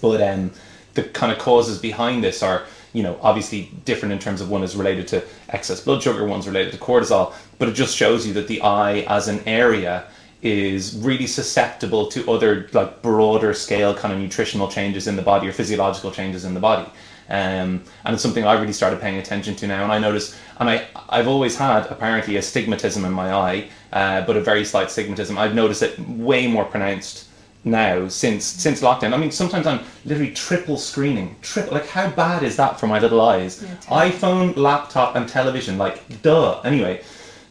but 0.02 0.20
um, 0.20 0.50
the 0.94 1.04
kind 1.04 1.32
of 1.32 1.38
causes 1.38 1.78
behind 1.78 2.24
this 2.24 2.42
are 2.42 2.66
you 2.92 3.02
know 3.02 3.18
obviously 3.22 3.70
different 3.84 4.12
in 4.12 4.18
terms 4.18 4.40
of 4.40 4.50
one 4.50 4.64
is 4.64 4.74
related 4.74 5.06
to 5.08 5.22
excess 5.50 5.80
blood 5.80 6.02
sugar, 6.02 6.26
one's 6.26 6.48
related 6.48 6.72
to 6.72 6.78
cortisol, 6.78 7.32
but 7.60 7.68
it 7.68 7.72
just 7.74 7.96
shows 7.96 8.26
you 8.26 8.32
that 8.32 8.48
the 8.48 8.60
eye 8.62 9.00
as 9.08 9.28
an 9.28 9.40
area 9.46 10.06
is 10.44 10.94
really 10.98 11.26
susceptible 11.26 12.06
to 12.06 12.30
other 12.30 12.68
like 12.74 13.00
broader 13.00 13.54
scale 13.54 13.94
kind 13.94 14.12
of 14.12 14.20
nutritional 14.20 14.68
changes 14.68 15.06
in 15.06 15.16
the 15.16 15.22
body 15.22 15.48
or 15.48 15.52
physiological 15.52 16.10
changes 16.10 16.44
in 16.44 16.52
the 16.52 16.60
body. 16.60 16.88
Um, 17.30 17.82
and 18.04 18.12
it's 18.12 18.22
something 18.22 18.44
I 18.44 18.52
really 18.60 18.74
started 18.74 19.00
paying 19.00 19.16
attention 19.16 19.56
to 19.56 19.66
now. 19.66 19.82
And 19.82 19.90
I 19.90 19.98
noticed, 19.98 20.36
and 20.60 20.68
I, 20.68 20.86
I've 21.08 21.28
always 21.28 21.56
had 21.56 21.86
apparently 21.86 22.36
a 22.36 22.40
astigmatism 22.40 23.06
in 23.06 23.12
my 23.12 23.32
eye, 23.32 23.68
uh, 23.94 24.26
but 24.26 24.36
a 24.36 24.40
very 24.42 24.66
slight 24.66 24.88
astigmatism. 24.88 25.38
I've 25.38 25.54
noticed 25.54 25.82
it 25.82 25.98
way 25.98 26.46
more 26.46 26.66
pronounced 26.66 27.28
now 27.66 28.06
since 28.08 28.44
since 28.44 28.82
lockdown. 28.82 29.14
I 29.14 29.16
mean, 29.16 29.30
sometimes 29.30 29.66
I'm 29.66 29.80
literally 30.04 30.32
triple 30.32 30.76
screening. 30.76 31.36
Triple, 31.40 31.72
like 31.72 31.86
how 31.86 32.10
bad 32.10 32.42
is 32.42 32.56
that 32.56 32.78
for 32.78 32.86
my 32.86 32.98
little 32.98 33.22
eyes? 33.22 33.62
Yeah, 33.62 34.10
iPhone, 34.10 34.54
laptop, 34.56 35.16
and 35.16 35.26
television. 35.26 35.78
Like, 35.78 36.20
duh. 36.20 36.60
Anyway, 36.60 37.02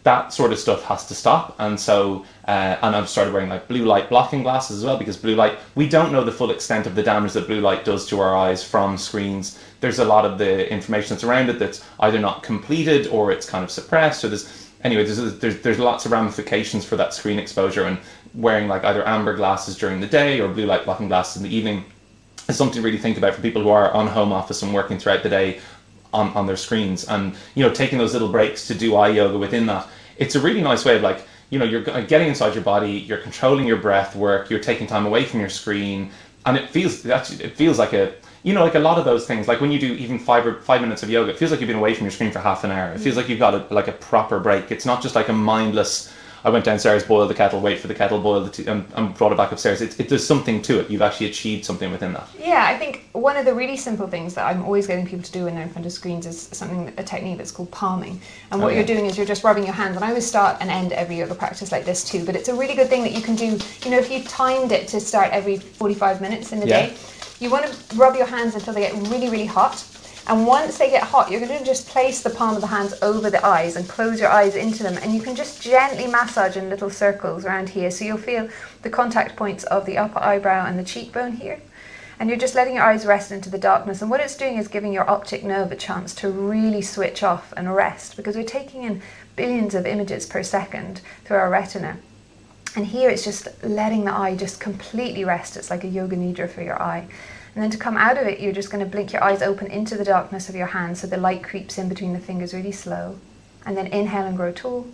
that 0.04 0.34
sort 0.34 0.52
of 0.52 0.60
stuff 0.60 0.84
has 0.84 1.08
to 1.08 1.16
stop. 1.16 1.56
And 1.60 1.80
so, 1.80 2.26
uh, 2.48 2.78
and 2.82 2.96
I've 2.96 3.10
started 3.10 3.34
wearing 3.34 3.50
like 3.50 3.68
blue 3.68 3.86
light 3.86 4.10
blocking 4.10 4.44
glasses 4.44 4.80
as 4.80 4.86
well 4.86 4.98
because 4.98 5.16
blue 5.18 5.36
light, 5.36 5.58
we 5.76 5.88
don't 5.88 6.12
know 6.12 6.24
the 6.24 6.32
full 6.32 6.52
extent 6.52 6.86
of 6.86 6.96
the 6.96 7.04
damage 7.04 7.34
that 7.34 7.48
blue 7.48 7.62
light 7.62 7.86
does 7.86 8.06
to 8.08 8.20
our 8.20 8.36
eyes 8.36 8.64
from 8.64 8.98
screens. 8.98 9.60
There's 9.80 10.00
a 10.00 10.06
lot 10.06 10.26
of 10.26 10.38
the 10.38 10.72
information 10.72 11.16
that's 11.16 11.24
around 11.24 11.50
it 11.50 11.58
that's 11.58 11.86
either 12.02 12.20
not 12.20 12.44
completed 12.44 13.08
or 13.08 13.32
it's 13.32 13.50
kind 13.50 13.64
of 13.64 13.72
suppressed. 13.72 14.26
Or 14.26 14.30
there's, 14.30 14.70
anyway, 14.84 15.06
there's, 15.06 15.40
there's, 15.40 15.62
there's 15.62 15.80
lots 15.80 16.06
of 16.06 16.12
ramifications 16.12 16.84
for 16.84 16.98
that 16.98 17.14
screen 17.14 17.40
exposure 17.40 17.86
and 17.86 17.98
wearing 18.34 18.68
like 18.68 18.84
either 18.84 19.08
amber 19.08 19.36
glasses 19.36 19.78
during 19.78 20.02
the 20.02 20.08
day 20.08 20.42
or 20.42 20.50
blue 20.50 20.66
light 20.66 20.84
blocking 20.84 21.08
glasses 21.08 21.42
in 21.42 21.48
the 21.48 21.56
evening 21.56 21.86
is 22.50 22.58
something 22.58 22.76
to 22.76 22.82
really 22.82 22.98
think 22.98 23.18
about 23.18 23.34
for 23.34 23.42
people 23.42 23.62
who 23.62 23.70
are 23.70 23.92
on 23.94 24.08
home 24.08 24.34
office 24.34 24.62
and 24.64 24.74
working 24.74 25.00
throughout 25.00 25.24
the 25.24 25.30
day 25.30 25.60
on, 26.14 26.30
on 26.34 26.46
their 26.46 26.58
screens 26.58 27.06
and 27.06 27.36
you 27.56 27.64
know 27.64 27.74
taking 27.74 27.98
those 27.98 28.14
little 28.14 28.30
breaks 28.30 28.68
to 28.68 28.74
do 28.74 28.96
eye 28.96 29.10
yoga 29.10 29.38
within 29.38 29.66
that. 29.66 29.88
It's 30.18 30.36
a 30.36 30.40
really 30.40 30.62
nice 30.62 30.86
way 30.86 30.96
of 30.96 31.02
like 31.02 31.26
you 31.50 31.60
know 31.60 31.66
you're 31.66 31.84
getting 31.84 32.28
inside 32.28 32.56
your 32.56 32.64
body 32.64 32.92
you're 32.92 33.20
controlling 33.20 33.68
your 33.68 33.78
breath 33.78 34.16
work 34.16 34.50
you're 34.50 34.60
taking 34.60 34.88
time 34.88 35.06
away 35.06 35.24
from 35.24 35.40
your 35.40 35.50
screen 35.50 36.10
and 36.48 36.58
it 36.58 36.68
feels 36.70 37.06
actually 37.06 37.44
it 37.44 37.56
feels 37.56 37.78
like 37.78 37.94
a 37.94 38.16
you 38.42 38.54
know 38.54 38.64
like 38.64 38.74
a 38.74 38.80
lot 38.80 38.98
of 38.98 39.06
those 39.06 39.28
things 39.28 39.48
like 39.48 39.62
when 39.62 39.72
you 39.72 39.80
do 39.80 39.94
even 39.94 40.18
five 40.18 40.48
or 40.48 40.60
five 40.62 40.82
minutes 40.82 41.04
of 41.04 41.10
yoga 41.12 41.30
it 41.30 41.38
feels 41.38 41.52
like 41.52 41.60
you've 41.60 41.68
been 41.68 41.78
away 41.78 41.94
from 41.94 42.06
your 42.06 42.12
screen 42.12 42.32
for 42.32 42.40
half 42.40 42.64
an 42.64 42.72
hour. 42.72 42.92
It 42.94 43.00
feels 43.00 43.14
mm. 43.14 43.20
like 43.20 43.30
you've 43.30 43.40
got 43.40 43.54
a, 43.54 43.74
like 43.74 43.88
a 43.88 43.94
proper 43.94 44.40
break. 44.40 44.72
It's 44.72 44.86
not 44.86 45.02
just 45.02 45.14
like 45.14 45.30
a 45.30 45.34
mindless 45.34 46.12
I 46.46 46.50
went 46.50 46.66
downstairs, 46.66 47.04
boiled 47.04 47.30
the 47.30 47.36
kettle, 47.36 47.62
wait 47.62 47.80
for 47.80 47.88
the 47.88 47.96
kettle, 47.96 48.20
boiled 48.20 48.48
the 48.48 48.50
tea, 48.52 48.68
and, 48.68 48.86
and 48.96 49.16
brought 49.16 49.32
it 49.32 49.38
back 49.38 49.54
upstairs. 49.54 49.82
It, 49.82 49.98
it, 49.98 50.10
there's 50.10 50.26
something 50.26 50.62
to 50.64 50.80
it. 50.82 50.90
You've 50.90 51.02
actually 51.02 51.28
achieved 51.28 51.64
something 51.64 51.90
within 51.90 52.12
that. 52.14 52.28
Yeah, 52.38 52.66
I 52.68 52.78
think 52.78 53.08
one 53.14 53.38
of 53.38 53.46
the 53.46 53.54
really 53.54 53.78
simple 53.78 54.08
things 54.08 54.34
that 54.34 54.46
I'm 54.46 54.64
always 54.64 54.86
getting 54.86 55.06
people 55.06 55.24
to 55.24 55.32
do 55.32 55.46
when 55.46 55.56
they're 55.56 55.64
in 55.64 55.70
front 55.70 55.86
of 55.86 55.94
screens 55.94 56.26
is 56.26 56.42
something, 56.52 56.94
a 56.98 57.04
technique 57.04 57.38
that's 57.38 57.52
called 57.52 57.72
palming. 57.72 58.20
And 58.52 58.62
what 58.62 58.68
oh, 58.68 58.70
yeah. 58.72 58.78
you're 58.78 58.86
doing 58.86 59.06
is 59.06 59.16
you're 59.16 59.26
just 59.26 59.46
rubbing 59.46 59.64
your 59.64 59.74
hands. 59.74 59.96
And 59.96 60.04
I 60.04 60.10
always 60.10 60.28
start 60.28 60.58
and 60.60 60.70
end 60.70 60.92
every 60.92 61.18
yoga 61.18 61.34
practice 61.34 61.72
like 61.72 61.86
this 61.86 62.04
too. 62.04 62.26
But 62.26 62.36
it's 62.36 62.50
a 62.50 62.56
really 62.56 62.76
good 62.76 62.90
thing 62.90 63.04
that 63.04 63.14
you 63.14 63.22
can 63.22 63.36
do. 63.36 63.58
You 63.86 63.92
know, 63.92 63.98
if 63.98 64.12
you 64.12 64.24
timed 64.24 64.74
it 64.74 64.90
to 64.90 65.00
start 65.00 65.30
every 65.32 65.58
45 65.58 66.20
minutes 66.20 66.52
in 66.52 66.60
the 66.60 66.68
yeah. 66.68 66.88
day, 66.88 66.96
you 67.40 67.50
want 67.50 67.66
to 67.66 67.96
rub 67.96 68.16
your 68.16 68.26
hands 68.26 68.56
until 68.56 68.74
they 68.74 68.82
get 68.82 68.94
really, 69.08 69.30
really 69.30 69.46
hot 69.46 69.76
and 70.28 70.48
once 70.48 70.78
they 70.78 70.90
get 70.90 71.04
hot, 71.04 71.30
you're 71.30 71.46
going 71.46 71.60
to 71.60 71.66
just 71.66 71.88
place 71.88 72.24
the 72.24 72.30
palm 72.30 72.56
of 72.56 72.62
the 72.62 72.68
hands 72.68 72.94
over 73.02 73.30
the 73.30 73.46
eyes 73.46 73.76
and 73.76 73.88
close 73.90 74.22
your 74.22 74.30
eyes 74.30 74.56
into 74.56 74.82
them. 74.82 74.98
And 75.02 75.14
you 75.14 75.22
can 75.22 75.36
just 75.36 75.62
gently 75.62 76.08
massage 76.08 76.56
in 76.56 76.70
little 76.70 76.90
circles 76.90 77.44
around 77.44 77.70
here. 77.70 77.92
So 77.92 78.06
you'll 78.06 78.18
feel 78.18 78.48
the 78.84 78.90
contact 78.90 79.36
points 79.36 79.66
of 79.66 79.86
the 79.86 79.98
upper 79.98 80.20
eyebrow 80.20 80.66
and 80.66 80.80
the 80.80 80.84
cheekbone 80.84 81.34
here. 81.34 81.60
And 82.20 82.30
you're 82.30 82.40
just 82.40 82.56
letting 82.56 82.76
your 82.76 82.86
eyes 82.86 83.06
rest 83.06 83.34
into 83.34 83.50
the 83.50 83.58
darkness. 83.58 84.02
And 84.02 84.10
what 84.10 84.22
it's 84.22 84.38
doing 84.38 84.58
is 84.58 84.70
giving 84.70 84.94
your 84.94 85.10
optic 85.10 85.44
nerve 85.44 85.74
a 85.74 85.76
chance 85.76 86.16
to 86.16 86.30
really 86.30 86.82
switch 86.82 87.22
off 87.22 87.52
and 87.58 87.76
rest 87.76 88.16
because 88.16 88.38
we're 88.38 88.44
taking 88.44 88.84
in 88.84 89.02
billions 89.36 89.76
of 89.76 89.86
images 89.86 90.26
per 90.26 90.42
second 90.42 91.02
through 91.26 91.38
our 91.38 91.50
retina. 91.50 91.98
And 92.78 92.88
here 92.88 93.10
it's 93.10 93.26
just 93.26 93.50
letting 93.62 94.06
the 94.06 94.14
eye 94.14 94.38
just 94.38 94.62
completely 94.62 95.26
rest. 95.26 95.58
It's 95.58 95.70
like 95.70 95.84
a 95.84 95.88
yoga 95.88 96.16
nidra 96.16 96.50
for 96.50 96.62
your 96.62 96.82
eye. 96.82 97.08
And 97.56 97.64
then 97.64 97.70
to 97.70 97.78
come 97.78 97.98
out 97.98 98.18
of 98.18 98.26
it, 98.26 98.40
you're 98.40 98.54
just 98.54 98.72
going 98.72 98.84
to 98.84 98.90
blink 98.90 99.14
your 99.14 99.24
eyes 99.24 99.42
open 99.42 99.68
into 99.68 99.96
the 99.96 100.04
darkness 100.04 100.50
of 100.50 100.56
your 100.56 100.68
hand 100.68 100.98
so 100.98 101.06
the 101.06 101.18
light 101.18 101.44
creeps 101.44 101.78
in 101.78 101.88
between 101.88 102.14
the 102.14 102.20
fingers 102.20 102.54
really 102.54 102.72
slow. 102.72 103.20
And 103.66 103.78
then 103.78 103.88
inhale 103.88 104.26
and 104.26 104.36
grow 104.36 104.52
tall. 104.52 104.88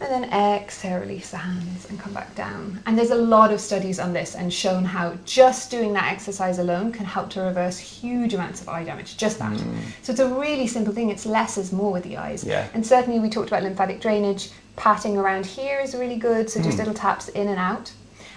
And 0.00 0.10
then 0.10 0.32
exhale, 0.32 1.00
release 1.00 1.30
the 1.30 1.36
hands 1.36 1.88
and 1.88 1.98
come 1.98 2.12
back 2.12 2.34
down. 2.34 2.82
And 2.86 2.98
there's 2.98 3.10
a 3.10 3.16
lot 3.16 3.52
of 3.52 3.60
studies 3.60 4.00
on 4.00 4.12
this 4.12 4.34
and 4.34 4.52
shown 4.52 4.84
how 4.84 5.16
just 5.24 5.70
doing 5.70 5.92
that 5.92 6.12
exercise 6.12 6.58
alone 6.58 6.92
can 6.92 7.04
help 7.04 7.30
to 7.30 7.42
reverse 7.42 7.78
huge 7.78 8.34
amounts 8.34 8.62
of 8.62 8.68
eye 8.68 8.84
damage. 8.84 9.16
Just 9.16 9.38
that. 9.38 9.52
Mm. 9.52 9.76
So 10.02 10.12
it's 10.12 10.20
a 10.20 10.28
really 10.28 10.66
simple 10.66 10.92
thing. 10.92 11.10
It's 11.10 11.26
less 11.26 11.58
is 11.58 11.72
more 11.72 11.92
with 11.92 12.04
the 12.04 12.16
eyes. 12.16 12.42
Yeah. 12.42 12.68
And 12.74 12.84
certainly 12.84 13.20
we 13.20 13.28
talked 13.28 13.48
about 13.48 13.62
lymphatic 13.62 14.00
drainage. 14.00 14.50
Patting 14.74 15.16
around 15.16 15.46
here 15.46 15.80
is 15.80 15.94
really 15.94 16.16
good. 16.16 16.48
So 16.48 16.60
just 16.62 16.76
mm. 16.76 16.80
little 16.80 16.94
taps 16.94 17.28
in 17.28 17.48
and 17.48 17.58
out 17.58 17.92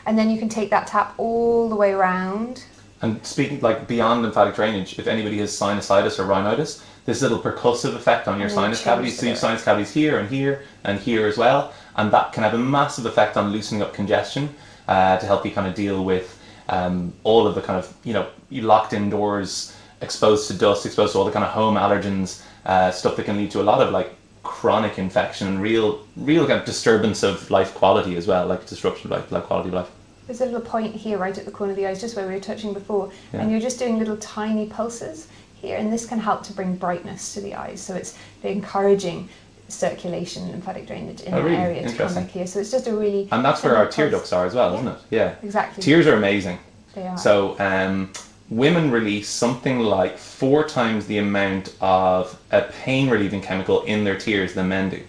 and 0.06 0.18
then 0.18 0.30
you 0.30 0.38
can 0.38 0.50
take 0.50 0.70
that 0.70 0.88
tap 0.88 1.14
all 1.18 1.70
the 1.70 1.76
way 1.76 1.92
around. 1.92 2.66
And 3.02 3.24
speaking 3.26 3.60
like 3.62 3.88
beyond 3.88 4.22
lymphatic 4.22 4.56
drainage, 4.56 4.98
if 5.00 5.08
anybody 5.08 5.38
has 5.40 5.52
sinusitis 5.52 6.18
or 6.20 6.26
rhinitis, 6.26 6.84
this 7.06 7.22
little 7.22 7.40
percussive 7.40 7.96
effect 7.96 8.28
on 8.28 8.40
your 8.40 8.50
sinus 8.50 8.84
cavities. 8.84 9.20
So 9.20 9.28
your 9.28 9.36
sinus 9.36 9.64
cavities 9.64 9.94
here 9.94 10.18
and 10.18 10.28
here 10.30 10.64
and 10.84 11.00
here 11.00 11.28
as 11.28 11.38
well, 11.38 11.74
and 11.96 12.12
that 12.12 12.34
can 12.34 12.44
have 12.44 12.54
a 12.54 12.58
massive 12.58 13.06
effect 13.06 13.38
on 13.38 13.52
loosening 13.52 13.82
up 13.82 13.94
congestion 13.94 14.50
uh, 14.88 15.18
to 15.18 15.26
help 15.26 15.46
you 15.46 15.52
kind 15.52 15.68
of 15.68 15.76
deal 15.76 16.04
with 16.04 16.40
um, 16.70 17.14
all 17.24 17.46
of 17.46 17.54
the 17.54 17.62
kind 17.62 17.78
of 17.78 17.94
you 18.04 18.14
know 18.14 18.28
you 18.50 18.64
locked 18.64 18.94
indoors, 18.94 19.76
exposed 20.02 20.48
to 20.48 20.54
dust, 20.56 20.86
exposed 20.86 21.14
to 21.14 21.20
all 21.20 21.26
the 21.26 21.32
kind 21.32 21.46
of 21.46 21.52
home 21.52 21.76
allergens, 21.76 22.44
uh, 22.66 22.90
stuff 22.92 23.16
that 23.18 23.26
can 23.26 23.38
lead 23.38 23.52
to 23.52 23.62
a 23.62 23.64
lot 23.64 23.82
of 23.82 23.92
like 23.92 24.16
chronic 24.46 24.98
infection 24.98 25.48
and 25.48 25.62
real 25.62 26.06
real 26.16 26.48
kind 26.48 26.60
of 26.60 26.66
disturbance 26.66 27.24
of 27.24 27.52
life 27.52 27.74
quality 27.74 28.16
as 28.16 28.28
well, 28.28 28.46
like 28.48 28.66
disruption 28.66 29.12
of 29.12 29.20
life, 29.20 29.32
life 29.32 29.44
quality 29.44 29.70
of 29.70 29.76
life. 29.76 29.92
There's 30.28 30.42
a 30.42 30.46
little 30.46 30.62
point 30.62 30.96
here 30.96 31.18
right 31.18 31.38
at 31.38 31.46
the 31.46 31.52
corner 31.52 31.72
of 31.72 31.78
the 31.78 31.86
eyes, 31.86 32.00
just 32.00 32.16
where 32.16 32.28
we 32.28 32.34
were 32.34 32.40
touching 32.40 32.74
before, 32.74 33.12
yeah. 33.34 33.42
and 33.42 33.52
you're 33.52 33.60
just 33.60 33.78
doing 33.78 34.00
little 34.00 34.18
tiny 34.18 34.68
pulses 34.68 35.28
here, 35.56 35.78
and 35.78 35.92
this 35.92 36.06
can 36.06 36.20
help 36.20 36.44
to 36.44 36.54
bring 36.54 36.76
brightness 36.76 37.34
to 37.34 37.42
the 37.42 37.54
eyes. 37.54 37.82
So 37.82 37.96
it's 37.96 38.18
encouraging 38.44 39.30
circulation, 39.68 40.50
lymphatic 40.52 40.88
drainage 40.88 41.22
in 41.22 41.34
oh, 41.34 41.42
really? 41.42 41.58
area 41.58 41.88
to 41.88 41.96
come 41.96 42.14
back 42.14 42.30
here. 42.30 42.48
So 42.48 42.60
it's 42.60 42.72
just 42.72 42.88
a 42.88 42.96
really 42.96 43.28
and 43.32 43.44
that's 43.44 43.64
where 43.64 43.76
our 43.76 43.88
tear 43.88 44.10
ducts 44.10 44.32
are 44.32 44.46
as 44.46 44.54
well, 44.54 44.72
yeah. 44.72 44.80
isn't 44.80 44.88
it? 44.88 45.00
Yeah, 45.10 45.36
exactly. 45.44 45.84
Tears 45.84 46.08
are 46.08 46.16
amazing. 46.16 46.60
They 46.94 47.08
are. 47.08 47.18
So 47.18 47.60
um, 47.60 48.12
women 48.50 48.92
release 48.92 49.28
something 49.28 49.80
like 49.80 50.18
four 50.18 50.68
times 50.68 51.08
the 51.08 51.18
amount 51.18 51.76
of 51.82 52.40
a 52.52 52.62
pain 52.62 53.10
relieving 53.10 53.42
chemical 53.42 53.82
in 53.84 54.04
their 54.04 54.18
tears 54.18 54.54
than 54.54 54.70
men 54.70 54.90
do. 54.90 55.02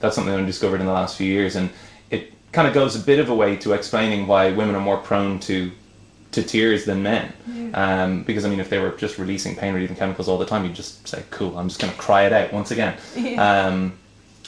That's 0.00 0.14
something 0.14 0.34
I've 0.34 0.46
discovered 0.46 0.80
in 0.80 0.86
the 0.86 0.92
last 0.92 1.16
few 1.16 1.26
years, 1.26 1.56
and 1.56 1.70
it 2.10 2.32
kind 2.52 2.68
of 2.68 2.74
goes 2.74 2.94
a 2.94 3.00
bit 3.00 3.18
of 3.18 3.30
a 3.30 3.34
way 3.34 3.56
to 3.56 3.72
explaining 3.72 4.26
why 4.26 4.52
women 4.52 4.74
are 4.74 4.80
more 4.80 4.98
prone 4.98 5.40
to 5.40 5.70
to 6.32 6.42
tears 6.42 6.84
than 6.84 7.02
men. 7.02 7.32
Yeah. 7.46 7.70
Um, 8.02 8.22
because 8.24 8.44
I 8.44 8.50
mean, 8.50 8.60
if 8.60 8.68
they 8.68 8.80
were 8.80 8.90
just 8.90 9.18
releasing 9.18 9.56
pain 9.56 9.72
relieving 9.72 9.96
chemicals 9.96 10.28
all 10.28 10.38
the 10.38 10.46
time, 10.46 10.64
you'd 10.64 10.74
just 10.74 11.06
say, 11.06 11.22
"Cool, 11.30 11.56
I'm 11.56 11.68
just 11.68 11.80
going 11.80 11.92
to 11.92 11.98
cry 11.98 12.26
it 12.26 12.32
out 12.32 12.52
once 12.52 12.70
again." 12.70 12.96
Yeah. 13.16 13.66
Um, 13.66 13.98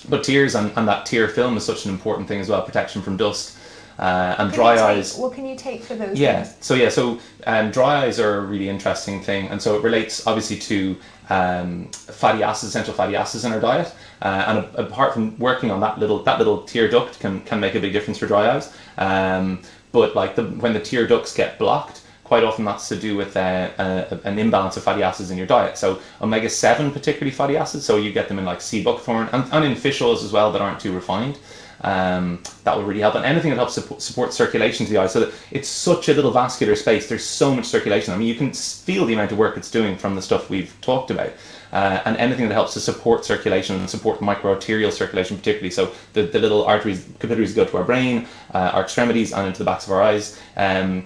but 0.09 0.23
tears 0.23 0.55
and, 0.55 0.73
and 0.77 0.87
that 0.87 1.07
tear 1.07 1.27
film 1.27 1.57
is 1.57 1.65
such 1.65 1.85
an 1.85 1.91
important 1.91 2.29
thing 2.29 2.41
as 2.41 2.49
well, 2.49 2.63
protection 2.63 3.03
from 3.03 3.17
dust. 3.17 3.56
Uh, 3.99 4.35
and 4.39 4.53
dry 4.53 4.75
take, 4.75 4.85
eyes. 4.85 5.17
What 5.17 5.33
can 5.33 5.47
you 5.47 5.57
take 5.57 5.83
for 5.83 5.95
those? 5.95 6.19
Yeah. 6.19 6.43
Things? 6.43 6.65
So 6.65 6.75
yeah. 6.75 6.91
So 6.91 7.19
um, 7.47 7.71
dry 7.71 8.05
eyes 8.05 8.21
are 8.21 8.39
a 8.39 8.41
really 8.43 8.69
interesting 8.69 9.23
thing, 9.23 9.49
and 9.49 9.61
so 9.61 9.77
it 9.77 9.83
relates 9.83 10.27
obviously 10.27 10.59
to 10.59 10.97
um, 11.31 11.87
fatty 11.93 12.43
acids, 12.43 12.71
essential 12.71 12.93
fatty 12.93 13.17
acids 13.17 13.45
in 13.45 13.53
our 13.53 13.61
diet. 13.61 13.95
Uh, 14.21 14.45
and 14.49 14.59
a, 14.59 14.87
apart 14.87 15.15
from 15.15 15.39
working 15.39 15.71
on 15.71 15.81
that 15.81 15.99
little 15.99 16.23
that 16.25 16.39
little 16.39 16.63
tear 16.63 16.89
duct 16.89 17.19
can 17.21 17.41
can 17.43 17.59
make 17.59 17.75
a 17.75 17.81
big 17.81 17.93
difference 17.93 18.19
for 18.19 18.27
dry 18.27 18.55
eyes. 18.55 18.75
Um, 18.99 19.63
but 19.93 20.15
like 20.15 20.35
the, 20.35 20.45
when 20.45 20.75
the 20.75 20.81
tear 20.81 21.07
ducts 21.07 21.33
get 21.33 21.59
blocked, 21.59 22.03
quite 22.23 22.45
often 22.45 22.65
that's 22.65 22.89
to 22.89 22.97
do 22.97 23.17
with 23.17 23.37
uh, 23.37 23.71
uh, 23.79 24.19
an 24.25 24.39
imbalance 24.39 24.77
of 24.77 24.83
fatty 24.83 25.03
acids 25.03 25.31
in 25.31 25.39
your 25.39 25.47
diet. 25.47 25.79
So 25.79 26.01
omega 26.21 26.51
seven, 26.51 26.91
particularly 26.91 27.31
fatty 27.31 27.57
acids, 27.57 27.87
so 27.87 27.97
you 27.97 28.13
get 28.13 28.29
them 28.29 28.39
in 28.39 28.45
like 28.45 28.61
sea 28.61 28.83
buckthorn 28.83 29.31
and, 29.33 29.45
and 29.53 29.65
in 29.65 29.75
fish 29.75 30.03
oils 30.03 30.23
as 30.23 30.33
well 30.33 30.53
that 30.53 30.61
aren't 30.61 30.81
too 30.81 30.93
refined. 30.93 31.39
Um, 31.83 32.43
that 32.65 32.77
will 32.77 32.85
really 32.85 33.01
help. 33.01 33.15
And 33.15 33.25
anything 33.25 33.51
that 33.51 33.57
helps 33.57 33.75
support, 33.75 34.03
support 34.03 34.33
circulation 34.33 34.87
to 34.87 34.93
the 34.93 34.99
eye, 34.99 35.07
so 35.07 35.31
it's 35.51 35.69
such 35.69 36.09
a 36.09 36.15
little 36.15 36.31
vascular 36.31 36.75
space. 36.75 37.09
There's 37.09 37.25
so 37.25 37.55
much 37.55 37.67
circulation. 37.67 38.15
I 38.15 38.17
mean, 38.17 38.29
you 38.29 38.35
can 38.35 38.53
feel 38.53 39.05
the 39.05 39.15
amount 39.15 39.33
of 39.33 39.39
work 39.39 39.57
it's 39.57 39.71
doing 39.71 39.97
from 39.97 40.15
the 40.15 40.23
stuff 40.23 40.49
we've 40.49 40.75
talked 40.81 41.11
about. 41.11 41.33
Uh, 41.73 42.01
and 42.07 42.17
anything 42.17 42.49
that 42.49 42.55
helps 42.55 42.73
to 42.75 42.81
support 42.81 43.25
circulation 43.25 43.77
and 43.77 43.91
support 43.91 44.21
microarterial 44.21 44.93
circulation, 44.93 45.37
particularly. 45.37 45.71
So 45.71 45.93
the, 46.13 46.23
the 46.23 46.39
little 46.39 46.65
arteries, 46.65 47.07
capillaries 47.19 47.55
go 47.55 47.65
to 47.65 47.77
our 47.77 47.85
brain, 47.85 48.27
uh, 48.55 48.71
our 48.73 48.83
extremities, 48.83 49.33
and 49.33 49.47
into 49.47 49.59
the 49.59 49.65
backs 49.65 49.87
of 49.87 49.93
our 49.93 50.03
eyes. 50.03 50.41
Um, 50.57 51.05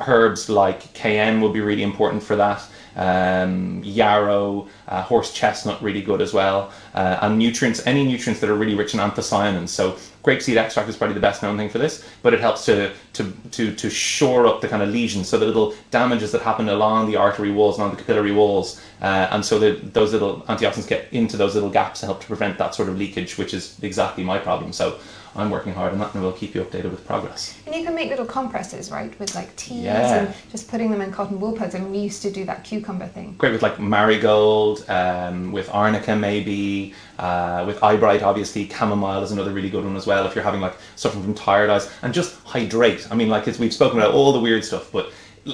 herbs 0.00 0.48
like 0.48 0.92
cayenne 0.94 1.40
will 1.40 1.52
be 1.52 1.60
really 1.60 1.82
important 1.82 2.22
for 2.22 2.36
that. 2.36 2.62
Um, 2.98 3.80
yarrow, 3.84 4.66
uh, 4.88 5.02
horse 5.02 5.32
chestnut, 5.32 5.80
really 5.80 6.02
good 6.02 6.20
as 6.20 6.34
well. 6.34 6.72
Uh, 6.94 7.18
and 7.22 7.38
nutrients, 7.38 7.86
any 7.86 8.04
nutrients 8.04 8.40
that 8.40 8.50
are 8.50 8.56
really 8.56 8.74
rich 8.74 8.92
in 8.92 8.98
anthocyanins. 9.00 9.68
So 9.68 9.96
grapeseed 10.24 10.56
extract 10.56 10.88
is 10.88 10.96
probably 10.96 11.14
the 11.14 11.20
best 11.20 11.42
known 11.42 11.56
thing 11.56 11.70
for 11.70 11.78
this, 11.78 12.04
but 12.22 12.34
it 12.34 12.40
helps 12.40 12.64
to 12.66 12.92
to 13.12 13.32
to 13.52 13.74
to 13.74 13.88
shore 13.88 14.46
up 14.46 14.60
the 14.60 14.68
kind 14.68 14.82
of 14.82 14.88
lesions, 14.88 15.28
so 15.28 15.38
the 15.38 15.46
little 15.46 15.74
damages 15.90 16.32
that 16.32 16.42
happen 16.42 16.68
along 16.68 17.10
the 17.10 17.16
artery 17.16 17.52
walls 17.52 17.76
and 17.78 17.84
on 17.84 17.90
the 17.90 17.96
capillary 17.96 18.32
walls, 18.32 18.80
uh, 19.00 19.28
and 19.30 19.44
so 19.44 19.58
that 19.58 19.94
those 19.94 20.12
little 20.12 20.42
antioxidants 20.48 20.88
get 20.88 21.06
into 21.12 21.36
those 21.36 21.54
little 21.54 21.70
gaps 21.70 22.00
to 22.00 22.06
help 22.06 22.20
to 22.20 22.26
prevent 22.26 22.58
that 22.58 22.74
sort 22.74 22.88
of 22.88 22.98
leakage, 22.98 23.38
which 23.38 23.54
is 23.54 23.78
exactly 23.82 24.24
my 24.24 24.38
problem. 24.38 24.72
So 24.72 24.98
I'm 25.38 25.50
working 25.50 25.72
hard 25.72 25.92
on 25.92 25.98
that 26.00 26.14
and 26.14 26.22
we'll 26.22 26.32
keep 26.32 26.54
you 26.54 26.62
updated 26.62 26.90
with 26.90 27.06
progress. 27.06 27.56
And 27.66 27.74
you 27.74 27.84
can 27.84 27.94
make 27.94 28.10
little 28.10 28.26
compresses, 28.26 28.90
right, 28.90 29.16
with 29.20 29.34
like 29.34 29.54
teas 29.56 29.84
yeah. 29.84 30.14
and 30.14 30.34
just 30.50 30.68
putting 30.68 30.90
them 30.90 31.00
in 31.00 31.12
cotton 31.12 31.38
wool 31.38 31.52
pads. 31.52 31.74
And 31.74 31.90
we 31.90 31.98
used 31.98 32.22
to 32.22 32.30
do 32.30 32.44
that 32.46 32.64
cucumber 32.64 33.06
thing. 33.06 33.34
Great 33.38 33.52
with 33.52 33.62
like 33.62 33.78
marigold, 33.78 34.84
um, 34.90 35.52
with 35.52 35.70
arnica 35.72 36.16
maybe, 36.16 36.92
uh, 37.18 37.64
with 37.66 37.82
eyebright 37.82 38.22
obviously. 38.22 38.68
Chamomile 38.68 39.22
is 39.22 39.30
another 39.30 39.52
really 39.52 39.70
good 39.70 39.84
one 39.84 39.96
as 39.96 40.06
well 40.06 40.26
if 40.26 40.34
you're 40.34 40.44
having 40.44 40.60
like 40.60 40.74
suffering 40.96 41.22
from 41.22 41.34
tired 41.34 41.70
eyes. 41.70 41.90
And 42.02 42.12
just 42.12 42.40
hydrate. 42.44 43.06
I 43.10 43.14
mean, 43.14 43.28
like 43.28 43.46
it's, 43.46 43.58
we've 43.58 43.72
spoken 43.72 43.98
about 43.98 44.14
all 44.14 44.32
the 44.32 44.40
weird 44.40 44.64
stuff, 44.64 44.90
but 44.90 45.12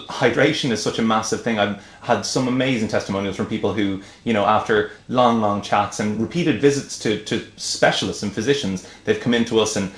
hydration 0.09 0.71
is 0.71 0.83
such 0.83 0.99
a 0.99 1.03
massive 1.03 1.43
thing. 1.43 1.59
I've 1.59 1.85
had 2.03 2.27
some 2.27 2.49
amazing 2.49 2.89
testimonials 2.89 3.37
from 3.37 3.47
people 3.47 3.73
who, 3.73 4.03
you 4.25 4.33
know, 4.33 4.45
after 4.45 4.93
long, 5.09 5.41
long 5.41 5.63
chats 5.63 6.01
and 6.01 6.21
repeated 6.21 6.61
visits 6.61 6.99
to, 7.01 7.23
to 7.25 7.45
specialists 7.57 8.23
and 8.23 8.33
physicians, 8.33 8.89
they've 9.05 9.21
come 9.21 9.35
into 9.35 9.61
us 9.61 9.77
and 9.77 9.91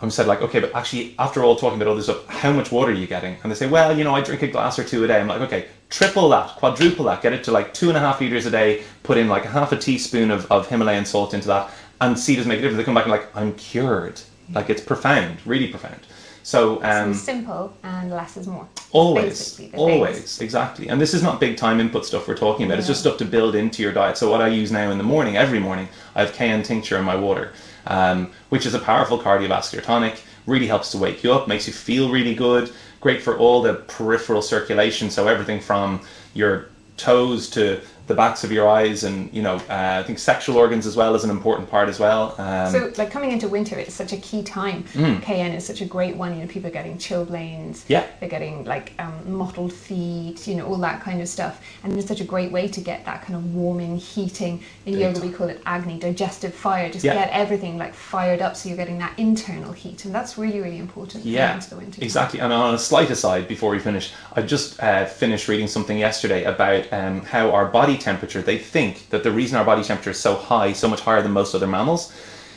I 0.00 0.08
said 0.08 0.26
like, 0.26 0.42
okay, 0.42 0.60
but 0.60 0.74
actually, 0.74 1.14
after 1.18 1.42
all 1.42 1.56
talking 1.56 1.80
about 1.80 1.88
all 1.88 1.96
this 1.96 2.06
stuff, 2.06 2.26
how 2.26 2.52
much 2.52 2.70
water 2.70 2.92
are 2.92 2.94
you 2.94 3.06
getting? 3.06 3.36
And 3.42 3.50
they 3.50 3.56
say, 3.56 3.66
well, 3.66 3.96
you 3.96 4.04
know, 4.04 4.14
I 4.14 4.20
drink 4.20 4.42
a 4.42 4.48
glass 4.48 4.78
or 4.78 4.84
two 4.84 5.04
a 5.04 5.06
day. 5.06 5.20
I'm 5.20 5.28
like, 5.28 5.40
okay, 5.42 5.66
triple 5.88 6.28
that, 6.30 6.50
quadruple 6.56 7.06
that, 7.06 7.22
get 7.22 7.32
it 7.32 7.44
to 7.44 7.52
like 7.52 7.72
two 7.72 7.88
and 7.88 7.96
a 7.96 8.00
half 8.00 8.20
liters 8.20 8.46
a 8.46 8.50
day. 8.50 8.82
Put 9.02 9.16
in 9.16 9.28
like 9.28 9.44
half 9.44 9.72
a 9.72 9.78
teaspoon 9.78 10.30
of, 10.30 10.50
of 10.50 10.68
Himalayan 10.68 11.04
salt 11.04 11.32
into 11.32 11.46
that, 11.48 11.70
and 12.00 12.18
see 12.18 12.36
does 12.36 12.46
make 12.46 12.58
a 12.58 12.62
difference. 12.62 12.78
They 12.78 12.84
come 12.84 12.94
back 12.94 13.04
and 13.04 13.12
like, 13.12 13.34
I'm 13.34 13.54
cured. 13.54 14.20
Like 14.52 14.68
it's 14.68 14.82
profound, 14.82 15.38
really 15.46 15.68
profound. 15.68 16.00
So, 16.44 16.84
um, 16.84 17.14
simple 17.14 17.74
and 17.82 18.10
less 18.10 18.36
is 18.36 18.46
more. 18.46 18.68
Always, 18.92 19.58
always, 19.72 20.16
things. 20.16 20.40
exactly. 20.42 20.88
And 20.88 21.00
this 21.00 21.14
is 21.14 21.22
not 21.22 21.40
big 21.40 21.56
time 21.56 21.80
input 21.80 22.04
stuff 22.04 22.28
we're 22.28 22.36
talking 22.36 22.66
about. 22.66 22.78
It's 22.78 22.86
just 22.86 23.00
stuff 23.00 23.16
to 23.18 23.24
build 23.24 23.54
into 23.54 23.82
your 23.82 23.92
diet. 23.92 24.18
So 24.18 24.30
what 24.30 24.42
I 24.42 24.48
use 24.48 24.70
now 24.70 24.90
in 24.90 24.98
the 24.98 25.04
morning, 25.04 25.38
every 25.38 25.58
morning, 25.58 25.88
I 26.14 26.20
have 26.20 26.34
cayenne 26.34 26.62
tincture 26.62 26.98
in 26.98 27.04
my 27.04 27.16
water, 27.16 27.54
um, 27.86 28.30
which 28.50 28.66
is 28.66 28.74
a 28.74 28.78
powerful 28.78 29.18
cardiovascular 29.18 29.82
tonic. 29.82 30.22
Really 30.46 30.66
helps 30.66 30.92
to 30.92 30.98
wake 30.98 31.24
you 31.24 31.32
up, 31.32 31.48
makes 31.48 31.66
you 31.66 31.72
feel 31.72 32.10
really 32.10 32.34
good. 32.34 32.70
Great 33.00 33.22
for 33.22 33.38
all 33.38 33.62
the 33.62 33.74
peripheral 33.74 34.42
circulation. 34.42 35.08
So 35.08 35.26
everything 35.26 35.60
from 35.60 36.02
your 36.34 36.68
toes 36.98 37.48
to 37.50 37.80
the 38.06 38.14
backs 38.14 38.44
of 38.44 38.52
your 38.52 38.68
eyes, 38.68 39.04
and 39.04 39.32
you 39.32 39.40
know, 39.42 39.56
uh, 39.70 40.00
I 40.00 40.02
think 40.02 40.18
sexual 40.18 40.58
organs 40.58 40.86
as 40.86 40.94
well 40.94 41.14
is 41.14 41.24
an 41.24 41.30
important 41.30 41.70
part 41.70 41.88
as 41.88 41.98
well. 41.98 42.34
Um, 42.38 42.70
So, 42.70 42.92
like 42.98 43.10
coming 43.10 43.32
into 43.32 43.48
winter, 43.48 43.78
it's 43.78 43.94
such 43.94 44.12
a 44.12 44.18
key 44.18 44.42
time. 44.42 44.84
Cayenne 45.22 45.52
is 45.52 45.64
such 45.66 45.80
a 45.80 45.86
great 45.86 46.14
one. 46.16 46.34
You 46.34 46.42
know, 46.42 46.46
people 46.46 46.68
are 46.68 46.72
getting 46.72 46.98
chilblains. 46.98 47.76
Mm. 47.78 47.84
Yeah. 47.88 48.06
They're 48.20 48.28
getting 48.28 48.64
like 48.64 48.92
um, 48.98 49.14
mottled 49.26 49.72
feet. 49.72 50.46
You 50.46 50.56
know, 50.56 50.66
all 50.66 50.76
that 50.78 51.00
kind 51.00 51.20
of 51.22 51.28
stuff. 51.28 51.60
And 51.82 51.92
it's 51.96 52.06
such 52.08 52.20
a 52.20 52.24
great 52.24 52.52
way 52.52 52.68
to 52.68 52.80
get 52.80 53.04
that 53.06 53.22
kind 53.22 53.36
of 53.36 53.54
warming, 53.54 53.96
heating. 53.96 54.60
In 54.86 54.98
yoga, 54.98 55.20
we 55.20 55.30
call 55.30 55.48
it 55.48 55.62
agni, 55.64 55.98
digestive 55.98 56.54
fire. 56.54 56.90
Just 56.90 57.04
Yeah. 57.04 57.14
get 57.14 57.30
everything 57.32 57.78
like 57.78 57.94
fired 57.94 58.42
up, 58.42 58.54
so 58.56 58.68
you're 58.68 58.76
getting 58.76 58.98
that 58.98 59.12
internal 59.18 59.72
heat, 59.72 60.04
and 60.04 60.14
that's 60.14 60.36
really, 60.36 60.60
really 60.60 60.78
important. 60.78 61.24
Yeah, 61.24 61.54
into 61.54 61.70
the 61.70 61.76
winter. 61.76 62.02
exactly. 62.04 62.40
And 62.40 62.52
on 62.52 62.74
a 62.74 62.78
slight 62.78 63.10
aside, 63.10 63.48
before 63.48 63.70
we 63.70 63.78
finish, 63.78 64.12
I 64.36 64.42
just 64.42 64.82
uh, 64.82 65.06
finished 65.06 65.48
reading 65.48 65.68
something 65.68 65.96
yesterday 65.98 66.44
about 66.44 66.92
um, 66.92 67.22
how 67.22 67.50
our 67.50 67.66
body 67.66 67.93
temperature. 67.98 68.42
They 68.42 68.58
think 68.58 69.10
that 69.10 69.22
the 69.22 69.30
reason 69.30 69.58
our 69.58 69.64
body 69.64 69.82
temperature 69.82 70.10
is 70.10 70.20
so 70.20 70.34
high, 70.34 70.72
so 70.72 70.88
much 70.88 71.00
higher 71.00 71.22
than 71.22 71.32
most 71.32 71.54
other 71.54 71.66
mammals, 71.66 72.12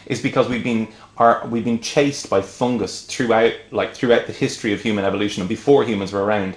is 0.06 0.22
because 0.22 0.48
we've 0.48 0.64
been 0.64 0.88
our, 1.18 1.46
we've 1.48 1.66
been 1.66 1.82
chased 1.82 2.30
by 2.30 2.42
fungus 2.42 3.06
throughout 3.06 3.54
like 3.72 3.94
throughout 3.94 4.28
the 4.28 4.34
history 4.34 4.74
of 4.74 4.82
human 4.82 5.04
evolution 5.06 5.42
and 5.42 5.50
before 5.50 5.84
humans 5.84 6.12
were 6.12 6.24
around, 6.24 6.56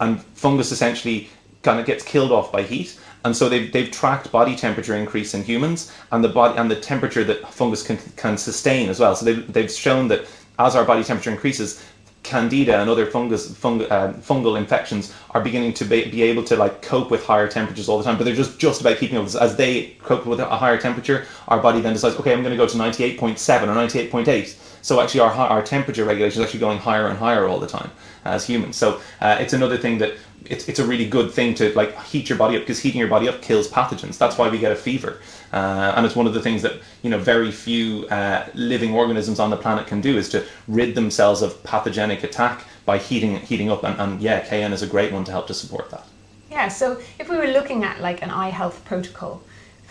and 0.00 0.22
fungus 0.34 0.72
essentially 0.72 1.28
kind 1.62 1.80
of 1.80 1.86
gets 1.86 2.04
killed 2.04 2.32
off 2.32 2.52
by 2.52 2.62
heat. 2.62 2.98
And 3.24 3.36
so 3.36 3.48
they've, 3.48 3.72
they've 3.72 3.90
tracked 3.90 4.32
body 4.32 4.56
temperature 4.56 4.96
increase 4.96 5.32
in 5.32 5.44
humans 5.44 5.92
and 6.10 6.24
the 6.24 6.28
body 6.28 6.58
and 6.58 6.68
the 6.68 6.74
temperature 6.74 7.22
that 7.22 7.52
fungus 7.52 7.82
can, 7.82 7.96
can 8.16 8.36
sustain 8.36 8.88
as 8.88 8.98
well. 8.98 9.14
So 9.14 9.24
they've, 9.24 9.52
they've 9.52 9.70
shown 9.70 10.08
that 10.08 10.26
as 10.58 10.74
our 10.74 10.84
body 10.84 11.04
temperature 11.04 11.30
increases, 11.30 11.84
candida 12.22 12.80
and 12.80 12.88
other 12.88 13.06
fungus 13.06 13.54
fung, 13.56 13.82
uh, 13.82 14.12
fungal 14.20 14.56
infections 14.56 15.12
are 15.30 15.40
beginning 15.40 15.72
to 15.74 15.84
be, 15.84 16.08
be 16.10 16.22
able 16.22 16.44
to 16.44 16.56
like 16.56 16.80
cope 16.82 17.10
with 17.10 17.24
higher 17.24 17.48
temperatures 17.48 17.88
all 17.88 17.98
the 17.98 18.04
time 18.04 18.16
but 18.16 18.24
they're 18.24 18.34
just 18.34 18.58
just 18.58 18.80
about 18.80 18.98
keeping 18.98 19.18
up. 19.18 19.26
As 19.34 19.56
they 19.56 19.96
cope 20.02 20.26
with 20.26 20.40
a 20.40 20.46
higher 20.46 20.78
temperature 20.78 21.26
our 21.48 21.60
body 21.60 21.80
then 21.80 21.92
decides 21.92 22.16
okay 22.16 22.32
i'm 22.32 22.42
going 22.42 22.52
to 22.52 22.56
go 22.56 22.66
to 22.66 22.76
98.7 22.76 23.18
or 23.62 23.74
98.8 23.74 24.71
so 24.82 25.00
actually 25.00 25.20
our 25.20 25.32
our 25.32 25.62
temperature 25.62 26.04
regulation 26.04 26.42
is 26.42 26.46
actually 26.46 26.60
going 26.60 26.78
higher 26.78 27.06
and 27.06 27.18
higher 27.18 27.48
all 27.48 27.58
the 27.58 27.66
time 27.66 27.90
as 28.24 28.46
humans. 28.46 28.76
So 28.76 29.00
uh, 29.20 29.38
it's 29.40 29.52
another 29.52 29.78
thing 29.78 29.98
that 29.98 30.14
it's, 30.46 30.68
it's 30.68 30.78
a 30.78 30.86
really 30.86 31.08
good 31.08 31.30
thing 31.30 31.54
to 31.54 31.72
like 31.74 32.00
heat 32.04 32.28
your 32.28 32.38
body 32.38 32.56
up 32.56 32.62
because 32.62 32.80
heating 32.80 32.98
your 32.98 33.08
body 33.08 33.28
up 33.28 33.40
kills 33.42 33.68
pathogens. 33.68 34.18
That's 34.18 34.38
why 34.38 34.48
we 34.48 34.58
get 34.58 34.72
a 34.72 34.76
fever. 34.76 35.20
Uh, 35.52 35.92
and 35.96 36.04
it's 36.04 36.16
one 36.16 36.26
of 36.26 36.34
the 36.34 36.42
things 36.42 36.62
that 36.62 36.74
you 37.02 37.10
know 37.10 37.18
very 37.18 37.50
few 37.52 38.06
uh, 38.08 38.46
living 38.54 38.94
organisms 38.94 39.38
on 39.38 39.50
the 39.50 39.56
planet 39.56 39.86
can 39.86 40.00
do 40.00 40.16
is 40.16 40.28
to 40.30 40.44
rid 40.68 40.94
themselves 40.94 41.42
of 41.42 41.62
pathogenic 41.62 42.22
attack 42.24 42.64
by 42.84 42.98
heating 42.98 43.36
heating 43.36 43.70
up. 43.70 43.84
And, 43.84 43.98
and 44.00 44.20
yeah 44.20 44.40
cayenne 44.40 44.72
is 44.72 44.82
a 44.82 44.86
great 44.86 45.12
one 45.12 45.24
to 45.24 45.32
help 45.32 45.46
to 45.48 45.54
support 45.54 45.90
that. 45.90 46.06
Yeah. 46.50 46.68
So, 46.68 47.00
if 47.18 47.30
we 47.30 47.36
were 47.36 47.46
looking 47.46 47.82
at 47.82 48.00
like 48.00 48.22
an 48.22 48.30
eye 48.30 48.50
health 48.50 48.84
protocol 48.84 49.42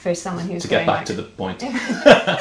for 0.01 0.15
someone 0.15 0.47
who's 0.47 0.63
to 0.63 0.67
get 0.67 0.87
back 0.87 0.97
like, 0.97 1.05
to 1.05 1.13
the 1.13 1.21
point 1.23 1.61
no, 1.61 1.69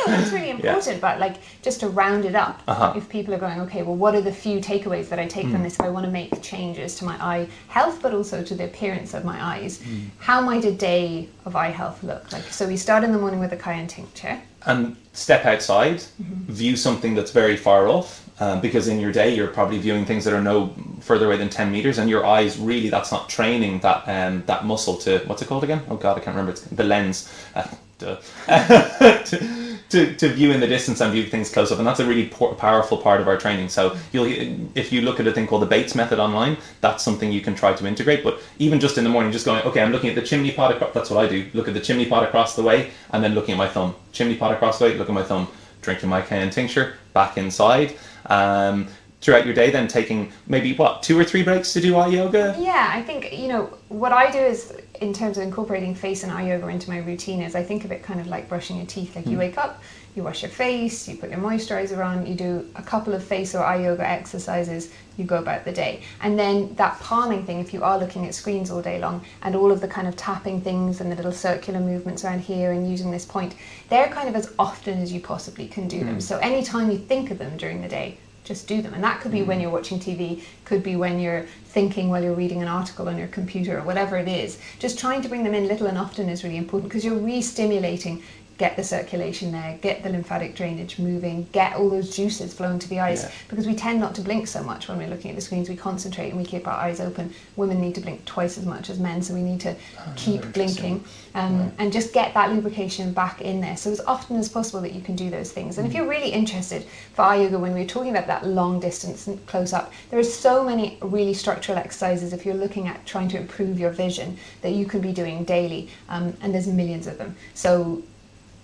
it's 0.09 0.33
really 0.33 0.49
important, 0.57 0.99
but 1.01 1.21
like 1.21 1.37
just 1.61 1.81
to 1.81 1.89
round 1.89 2.25
it 2.25 2.35
up, 2.35 2.63
Uh-huh. 2.67 2.95
if 2.97 3.07
people 3.11 3.35
are 3.35 3.39
going, 3.39 3.61
okay, 3.61 3.83
well, 3.83 3.95
what 3.97 4.15
are 4.15 4.23
the 4.23 4.33
few 4.33 4.61
takeaways 4.61 5.11
that 5.11 5.19
I 5.19 5.27
take 5.27 5.45
Hmm. 5.47 5.53
from 5.53 5.63
this 5.65 5.75
if 5.75 5.83
I 5.83 5.91
want 5.91 6.07
to 6.07 6.11
make 6.13 6.41
changes 6.43 6.95
to 6.97 7.05
my 7.05 7.17
eye 7.33 7.49
health, 7.69 8.01
but 8.01 8.15
also 8.15 8.43
to 8.43 8.55
the 8.55 8.65
appearance 8.65 9.13
of 9.15 9.25
my 9.25 9.39
eyes? 9.53 9.83
Hmm. 9.83 10.07
How 10.19 10.41
might 10.41 10.65
a 10.65 10.73
day 10.73 11.29
of 11.45 11.55
eye 11.55 11.69
health 11.81 12.03
look 12.03 12.33
like? 12.33 12.45
So 12.45 12.67
we 12.67 12.77
start 12.79 13.05
in 13.05 13.13
the 13.13 13.19
morning 13.19 13.41
with 13.41 13.53
a 13.53 13.57
cayenne 13.57 13.89
tincture. 13.89 14.41
and 14.67 14.97
step 15.13 15.45
outside, 15.45 16.03
view 16.19 16.77
something 16.77 17.15
that's 17.15 17.31
very 17.33 17.57
far 17.57 17.89
off, 17.89 18.09
um, 18.41 18.61
because 18.61 18.89
in 18.89 18.99
your 18.99 19.13
day 19.13 19.35
you're 19.35 19.49
probably 19.49 19.79
viewing 19.79 20.05
things 20.05 20.25
that 20.25 20.35
are 20.35 20.43
no 20.43 20.75
further 21.01 21.27
away 21.27 21.37
than 21.37 21.49
ten 21.49 21.71
meters, 21.71 21.99
and 21.99 22.11
your 22.11 22.27
eyes 22.27 22.59
really 22.59 22.89
that's 22.89 23.13
not 23.13 23.29
training 23.29 23.81
that 23.81 24.05
um, 24.09 24.43
that 24.47 24.65
muscle 24.65 24.97
to 24.99 25.19
what's 25.27 25.43
it 25.43 25.49
called 25.49 25.65
again? 25.65 25.83
Oh 25.89 25.97
God, 25.97 26.17
I 26.17 26.21
can't 26.21 26.37
remember. 26.37 26.53
It's 26.53 26.63
the 26.63 26.85
lens. 26.85 27.33
Uh, 27.55 27.69
to, 28.01 29.79
to, 29.91 30.15
to 30.15 30.29
view 30.29 30.53
in 30.53 30.61
the 30.61 30.67
distance 30.67 31.01
and 31.01 31.13
view 31.13 31.27
things 31.27 31.51
close 31.51 31.71
up, 31.71 31.79
and 31.79 31.87
that's 31.87 32.01
a 32.01 32.07
really 32.07 32.29
powerful 32.29 32.97
part 32.97 33.21
of 33.21 33.29
our 33.29 33.37
training. 33.37 33.69
So 33.69 33.97
you'll 34.13 34.27
if 34.75 34.93
you 34.93 35.03
look 35.03 35.21
at 35.21 35.27
a 35.27 35.33
thing 35.33 35.47
called 35.47 35.63
the 35.63 35.67
Bates 35.67 35.95
method 35.95 36.19
online, 36.19 36.57
that's 36.81 37.05
something 37.05 37.31
you 37.31 37.41
can 37.41 37.55
try 37.55 37.75
to 37.75 37.87
integrate. 37.87 38.25
But 38.25 38.41
even 38.59 38.81
just 38.81 38.97
in 38.97 39.05
the 39.05 39.11
morning, 39.11 39.33
just 39.33 39.45
going, 39.45 39.63
okay, 39.65 39.83
I'm 39.83 39.93
looking 39.93 40.09
at 40.09 40.17
the 40.17 40.23
chimney 40.23 40.51
pot. 40.51 40.73
Across, 40.73 40.95
that's 40.95 41.11
what 41.11 41.25
I 41.25 41.29
do. 41.29 41.51
Look 41.53 41.69
at 41.69 41.75
the 41.75 41.81
chimney 41.81 42.07
pot 42.07 42.25
across 42.25 42.57
the 42.57 42.63
way, 42.63 42.91
and 43.11 43.23
then 43.23 43.35
looking 43.35 43.53
at 43.53 43.59
my 43.59 43.69
thumb. 43.69 43.95
Chimney 44.13 44.37
pot 44.37 44.53
across 44.53 44.79
the 44.79 44.87
way, 44.87 44.95
look 44.97 45.09
at 45.09 45.15
my 45.15 45.23
thumb. 45.23 45.49
Drinking 45.83 46.09
my 46.09 46.23
cayenne 46.23 46.51
tincture, 46.51 46.95
back 47.13 47.39
inside. 47.39 47.97
Um, 48.27 48.89
throughout 49.21 49.45
your 49.45 49.55
day, 49.55 49.71
then 49.71 49.87
taking 49.87 50.33
maybe 50.47 50.75
what 50.75 51.03
two 51.03 51.19
or 51.19 51.25
three 51.25 51.43
breaks 51.43 51.73
to 51.75 51.81
do 51.81 51.97
eye 51.97 52.09
yoga. 52.09 52.57
Yeah, 52.59 52.91
I 52.93 53.03
think, 53.03 53.33
you 53.33 53.49
know, 53.49 53.65
what 53.89 54.13
I 54.13 54.31
do 54.31 54.39
is 54.39 54.73
in 55.01 55.13
terms 55.13 55.37
of 55.37 55.45
incorporating 55.45 55.95
face 55.95 56.23
and 56.23 56.33
eye 56.33 56.49
yoga 56.49 56.69
into 56.69 56.89
my 56.89 56.99
routine 56.99 57.43
is 57.43 57.55
I 57.55 57.63
think 57.63 57.85
of 57.85 57.93
it 57.93 58.03
kind 58.03 58.21
of 58.21 58.27
like 58.27 58.49
brushing 58.49 58.77
your 58.77 58.87
teeth. 58.87 59.17
Like 59.17 59.27
you 59.27 59.39
wake 59.39 59.59
up, 59.59 59.83
you 60.15 60.25
wash 60.25 60.43
your 60.43 60.51
face, 60.51 61.09
you 61.09 61.17
put 61.17 61.31
your 61.31 61.39
moisturizer 61.39 62.05
on, 62.05 62.27
you 62.27 62.35
do 62.35 62.69
a 62.75 62.83
couple 62.83 63.15
of 63.15 63.23
face 63.23 63.55
or 63.55 63.63
eye 63.63 63.83
yoga 63.83 64.07
exercises, 64.07 64.93
you 65.17 65.25
go 65.25 65.39
about 65.39 65.65
the 65.65 65.73
day. 65.73 66.03
And 66.21 66.39
then 66.39 66.75
that 66.75 66.99
palming 67.01 67.45
thing, 67.45 67.61
if 67.61 67.73
you 67.73 67.85
are 67.85 67.99
looking 67.99 68.27
at 68.27 68.35
screens 68.35 68.71
all 68.71 68.83
day 68.83 68.99
long 68.99 69.25
and 69.43 69.55
all 69.55 69.71
of 69.71 69.81
the 69.81 69.89
kind 69.89 70.09
of 70.09 70.17
tapping 70.17 70.61
things 70.61 71.01
and 71.01 71.13
the 71.13 71.17
little 71.17 71.33
circular 71.33 71.81
movements 71.81 72.25
around 72.25 72.41
here 72.41 72.73
and 72.73 72.91
using 72.91 73.11
this 73.11 73.25
point, 73.25 73.55
they're 73.89 74.09
kind 74.09 74.29
of 74.29 74.35
as 74.35 74.53
often 74.59 75.01
as 75.01 75.13
you 75.13 75.21
possibly 75.21 75.69
can 75.69 75.87
do 75.87 76.01
them. 76.01 76.15
Hmm. 76.15 76.21
So 76.21 76.39
anytime 76.39 76.91
you 76.91 76.99
think 76.99 77.31
of 77.31 77.39
them 77.39 77.57
during 77.57 77.81
the 77.81 77.89
day, 77.89 78.19
just 78.43 78.67
do 78.67 78.83
them. 78.83 78.95
And 78.95 79.05
that 79.05 79.21
could 79.21 79.31
be 79.31 79.43
when 79.43 79.59
hmm. 79.59 79.63
you're 79.63 79.71
watching 79.71 80.01
TV, 80.01 80.43
could 80.65 80.83
be 80.83 80.97
when 80.97 81.21
you're 81.21 81.47
thinking 81.67 82.09
while 82.09 82.23
you're 82.23 82.35
reading 82.35 82.63
an 82.63 82.69
article 82.69 83.09
on 83.09 83.17
your 83.17 83.29
computer 83.29 83.79
or 83.79 83.83
whatever 83.83 84.17
it 84.17 84.27
is. 84.27 84.59
Just 84.81 84.99
trying 84.99 85.23
to 85.23 85.29
bring 85.29 85.45
them 85.45 85.55
in 85.55 85.69
little 85.69 85.87
and 85.87 85.97
often 85.97 86.29
is 86.29 86.43
really 86.43 86.57
important 86.57 86.91
because 86.91 87.05
you're 87.05 87.15
re 87.15 87.41
stimulating. 87.41 88.23
Get 88.61 88.77
the 88.77 88.85
circulation 88.85 89.53
there, 89.53 89.79
get 89.81 90.03
the 90.03 90.11
lymphatic 90.11 90.55
drainage 90.55 90.99
moving, 90.99 91.49
get 91.51 91.77
all 91.77 91.89
those 91.89 92.15
juices 92.15 92.53
flowing 92.53 92.79
to 92.79 92.87
the 92.91 93.01
eyes 93.01 93.23
Yeah. 93.23 93.31
because 93.49 93.67
we 93.67 93.75
tend 93.75 94.01
not 94.01 94.15
to 94.17 94.21
blink 94.21 94.47
so 94.49 94.63
much 94.63 94.87
when 94.87 94.99
we're 94.99 95.09
looking 95.09 95.31
at 95.31 95.35
the 95.35 95.41
screens. 95.41 95.71
We 95.71 95.77
concentrate 95.77 96.29
and 96.29 96.37
we 96.37 96.45
keep 96.45 96.69
our 96.69 96.75
eyes 96.75 97.01
open. 97.01 97.33
Women 97.57 97.81
need 97.81 97.95
to 97.95 98.03
blink 98.03 98.27
twice 98.27 98.59
as 98.59 98.67
much 98.67 98.91
as 98.91 98.99
men, 98.99 99.23
so 99.23 99.33
we 99.33 99.41
need 99.41 99.61
to 99.63 99.75
keep 100.15 100.53
blinking 100.53 101.03
um, 101.35 101.73
and 101.79 101.91
just 101.91 102.13
get 102.13 102.35
that 102.35 102.53
lubrication 102.53 103.15
back 103.15 103.41
in 103.41 103.63
there. 103.63 103.79
So 103.79 103.93
as 103.93 104.01
often 104.03 104.37
as 104.37 104.51
possible 104.51 104.83
that 104.83 104.93
you 104.93 105.01
can 105.01 105.17
do 105.17 105.31
those 105.31 105.51
things. 105.53 105.79
And 105.79 105.87
if 105.87 105.95
you're 105.95 106.07
really 106.07 106.29
interested 106.29 106.85
for 107.15 107.23
eye 107.23 107.37
yoga, 107.37 107.59
when 107.59 107.73
we 107.73 107.81
were 107.81 107.87
talking 107.87 108.11
about 108.11 108.27
that 108.27 108.47
long 108.47 108.79
distance 108.79 109.27
and 109.27 109.45
close 109.47 109.73
up, 109.73 109.91
there 110.11 110.21
are 110.21 110.23
so 110.23 110.63
many 110.63 110.99
really 111.01 111.33
structural 111.33 111.79
exercises 111.79 112.35
if 112.35 112.45
you're 112.45 112.55
looking 112.55 112.89
at 112.89 113.07
trying 113.07 113.29
to 113.29 113.39
improve 113.39 113.81
your 113.81 113.91
vision 113.91 114.37
that 114.61 114.73
you 114.73 114.85
can 114.85 115.01
be 115.01 115.13
doing 115.15 115.45
daily. 115.45 115.89
Um, 116.11 116.37
and 116.43 116.53
there's 116.53 116.67
millions 116.67 117.07
of 117.07 117.17
them. 117.17 117.35
So 117.55 118.03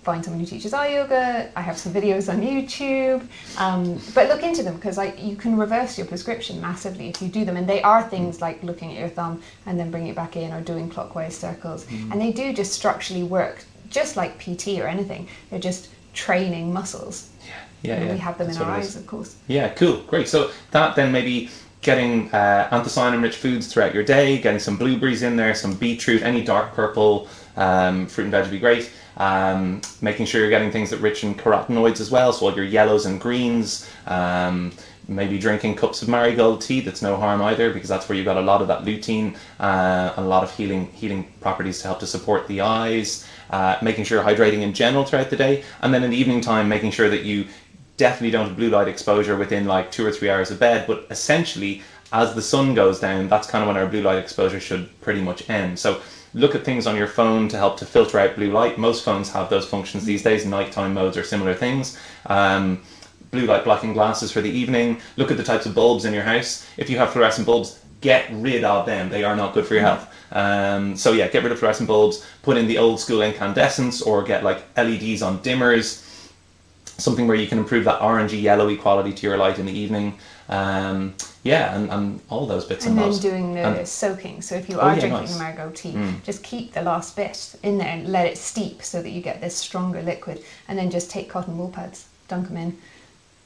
find 0.07 0.23
someone 0.23 0.39
who 0.39 0.45
teaches 0.45 0.71
eye 0.73 0.87
yoga. 0.87 1.51
I 1.53 1.61
have 1.61 1.77
some 1.77 1.93
videos 1.93 2.31
on 2.33 2.39
YouTube, 2.41 3.21
um, 3.59 3.99
but 4.15 4.29
look 4.29 4.41
into 4.41 4.63
them 4.63 4.75
because 4.77 4.97
you 5.19 5.35
can 5.35 5.57
reverse 5.57 5.97
your 5.97 6.07
prescription 6.07 6.61
massively 6.61 7.09
if 7.09 7.21
you 7.21 7.27
do 7.27 7.43
them. 7.43 7.57
And 7.57 7.67
they 7.67 7.81
are 7.81 8.01
things 8.01 8.41
like 8.41 8.63
looking 8.63 8.89
at 8.93 8.97
your 8.97 9.09
thumb 9.09 9.41
and 9.65 9.77
then 9.77 9.91
bringing 9.91 10.11
it 10.11 10.15
back 10.15 10.37
in, 10.37 10.53
or 10.53 10.61
doing 10.61 10.89
clockwise 10.89 11.35
circles. 11.37 11.85
And 12.11 12.21
they 12.21 12.31
do 12.31 12.53
just 12.53 12.71
structurally 12.71 13.23
work, 13.23 13.65
just 13.89 14.15
like 14.15 14.39
PT 14.39 14.79
or 14.79 14.87
anything. 14.87 15.27
They're 15.49 15.59
just 15.59 15.89
training 16.13 16.71
muscles. 16.71 17.29
Yeah, 17.81 17.95
And 17.95 18.05
yeah. 18.05 18.13
we 18.13 18.19
have 18.19 18.37
them 18.37 18.47
that's 18.47 18.59
in 18.59 18.63
our 18.63 18.71
eyes, 18.71 18.95
of 18.95 19.05
course. 19.05 19.35
Yeah, 19.47 19.67
cool, 19.69 19.97
great. 20.03 20.29
So 20.29 20.51
that 20.71 20.95
then 20.95 21.11
maybe 21.11 21.49
getting 21.81 22.31
uh, 22.31 22.69
anthocyanin-rich 22.71 23.35
foods 23.35 23.71
throughout 23.71 23.93
your 23.93 24.03
day, 24.03 24.37
getting 24.37 24.59
some 24.59 24.77
blueberries 24.77 25.21
in 25.21 25.35
there, 25.35 25.53
some 25.53 25.73
beetroot, 25.75 26.21
any 26.23 26.43
dark 26.43 26.73
purple 26.73 27.27
um, 27.57 28.07
fruit 28.07 28.23
and 28.23 28.31
veg 28.31 28.43
would 28.43 28.51
be 28.51 28.59
great. 28.59 28.89
Um, 29.17 29.81
making 30.01 30.27
sure 30.27 30.41
you're 30.41 30.49
getting 30.49 30.71
things 30.71 30.91
that 30.91 30.97
rich 30.97 31.23
in 31.23 31.35
carotenoids 31.35 31.99
as 31.99 32.11
well, 32.11 32.31
so 32.31 32.47
all 32.47 32.55
your 32.55 32.65
yellows 32.65 33.05
and 33.05 33.19
greens. 33.19 33.89
Um, 34.05 34.71
maybe 35.07 35.39
drinking 35.39 35.75
cups 35.75 36.01
of 36.01 36.07
marigold 36.07 36.61
tea. 36.61 36.81
That's 36.81 37.01
no 37.01 37.15
harm 37.15 37.41
either 37.41 37.71
because 37.71 37.89
that's 37.89 38.07
where 38.07 38.17
you've 38.17 38.25
got 38.25 38.37
a 38.37 38.41
lot 38.41 38.61
of 38.61 38.67
that 38.67 38.83
lutein, 38.83 39.37
uh, 39.59 40.13
a 40.17 40.21
lot 40.21 40.43
of 40.43 40.55
healing 40.55 40.87
healing 40.91 41.31
properties 41.39 41.79
to 41.81 41.87
help 41.87 41.99
to 41.99 42.07
support 42.07 42.47
the 42.47 42.61
eyes. 42.61 43.27
Uh, 43.49 43.77
making 43.81 44.03
sure 44.03 44.17
you're 44.17 44.27
hydrating 44.27 44.61
in 44.61 44.73
general 44.73 45.05
throughout 45.05 45.29
the 45.29 45.37
day, 45.37 45.63
and 45.81 45.93
then 45.93 46.03
in 46.03 46.11
the 46.11 46.17
evening 46.17 46.41
time, 46.41 46.67
making 46.67 46.91
sure 46.91 47.09
that 47.09 47.23
you 47.23 47.47
definitely 47.95 48.29
don't 48.29 48.47
have 48.47 48.57
blue 48.57 48.69
light 48.69 48.87
exposure 48.87 49.35
within 49.37 49.65
like 49.65 49.91
two 49.91 50.05
or 50.05 50.11
three 50.11 50.29
hours 50.29 50.51
of 50.51 50.59
bed. 50.59 50.85
But 50.85 51.07
essentially, 51.09 51.81
as 52.11 52.35
the 52.35 52.41
sun 52.41 52.73
goes 52.73 52.99
down, 52.99 53.29
that's 53.29 53.49
kind 53.49 53.63
of 53.63 53.67
when 53.67 53.77
our 53.77 53.87
blue 53.87 54.01
light 54.01 54.19
exposure 54.19 54.59
should 54.59 54.89
pretty 55.01 55.21
much 55.21 55.49
end. 55.49 55.79
So 55.79 56.01
look 56.33 56.55
at 56.55 56.63
things 56.63 56.87
on 56.87 56.95
your 56.95 57.07
phone 57.07 57.47
to 57.49 57.57
help 57.57 57.77
to 57.77 57.85
filter 57.85 58.19
out 58.19 58.35
blue 58.35 58.51
light. 58.51 58.77
Most 58.77 59.03
phones 59.03 59.31
have 59.31 59.49
those 59.49 59.67
functions 59.67 60.05
these 60.05 60.23
days. 60.23 60.45
Nighttime 60.45 60.93
modes 60.93 61.17
or 61.17 61.23
similar 61.23 61.53
things. 61.53 61.97
Um, 62.25 62.81
blue 63.31 63.45
light 63.45 63.63
blocking 63.63 63.93
glasses 63.93 64.31
for 64.31 64.41
the 64.41 64.49
evening. 64.49 64.99
Look 65.15 65.31
at 65.31 65.37
the 65.37 65.43
types 65.43 65.65
of 65.65 65.75
bulbs 65.75 66.05
in 66.05 66.13
your 66.13 66.23
house. 66.23 66.67
If 66.77 66.89
you 66.89 66.97
have 66.97 67.11
fluorescent 67.11 67.45
bulbs, 67.45 67.79
get 68.01 68.29
rid 68.31 68.63
of 68.63 68.85
them. 68.85 69.09
They 69.09 69.23
are 69.23 69.35
not 69.35 69.53
good 69.53 69.65
for 69.65 69.73
your 69.73 69.83
health. 69.83 70.13
Um, 70.31 70.95
so 70.95 71.13
yeah, 71.13 71.27
get 71.27 71.43
rid 71.43 71.51
of 71.51 71.59
fluorescent 71.59 71.87
bulbs. 71.87 72.25
Put 72.43 72.57
in 72.57 72.67
the 72.67 72.77
old 72.77 72.99
school 72.99 73.21
incandescents, 73.21 74.01
or 74.01 74.23
get 74.23 74.43
like 74.43 74.63
LEDs 74.77 75.21
on 75.21 75.39
dimmers. 75.39 76.03
Something 76.99 77.27
where 77.27 77.37
you 77.37 77.47
can 77.47 77.59
improve 77.59 77.85
that 77.85 78.01
orangey 78.01 78.41
yellowy 78.41 78.75
quality 78.75 79.13
to 79.13 79.27
your 79.27 79.37
light 79.37 79.59
in 79.59 79.65
the 79.65 79.77
evening. 79.77 80.17
Um, 80.49 81.13
yeah, 81.47 81.75
and, 81.75 81.89
and 81.89 82.19
all 82.29 82.45
those 82.45 82.65
bits 82.65 82.85
and, 82.85 82.91
and, 82.93 82.99
then 83.03 83.09
bobs. 83.11 83.19
doing 83.21 83.53
the 83.53 83.61
And- 83.61 83.87
soaking. 83.87 84.41
So 84.41 84.55
if 84.55 84.69
you 84.69 84.77
Oh, 84.77 84.81
are 84.81 84.93
yeah, 84.93 84.99
drinking 84.99 85.21
nice. 85.21 85.33
the 85.33 85.39
marigold 85.43 85.75
tea, 85.75 85.93
Mm. 85.93 86.23
just 86.23 86.43
keep 86.43 86.73
the 86.73 86.81
last 86.81 87.15
bit 87.15 87.55
in 87.63 87.77
there 87.77 87.87
and 87.87 88.07
let 88.09 88.25
it 88.27 88.37
steep 88.37 88.83
so 88.83 89.01
that 89.01 89.09
you 89.09 89.21
get 89.21 89.41
this 89.41 89.55
stronger 89.55 90.01
liquid. 90.01 90.43
And 90.67 90.77
then 90.77 90.89
just 90.89 91.09
take 91.09 91.29
cotton 91.29 91.57
wool 91.57 91.69
pads, 91.69 92.05
dunk 92.27 92.47
them 92.49 92.57
in, 92.57 92.77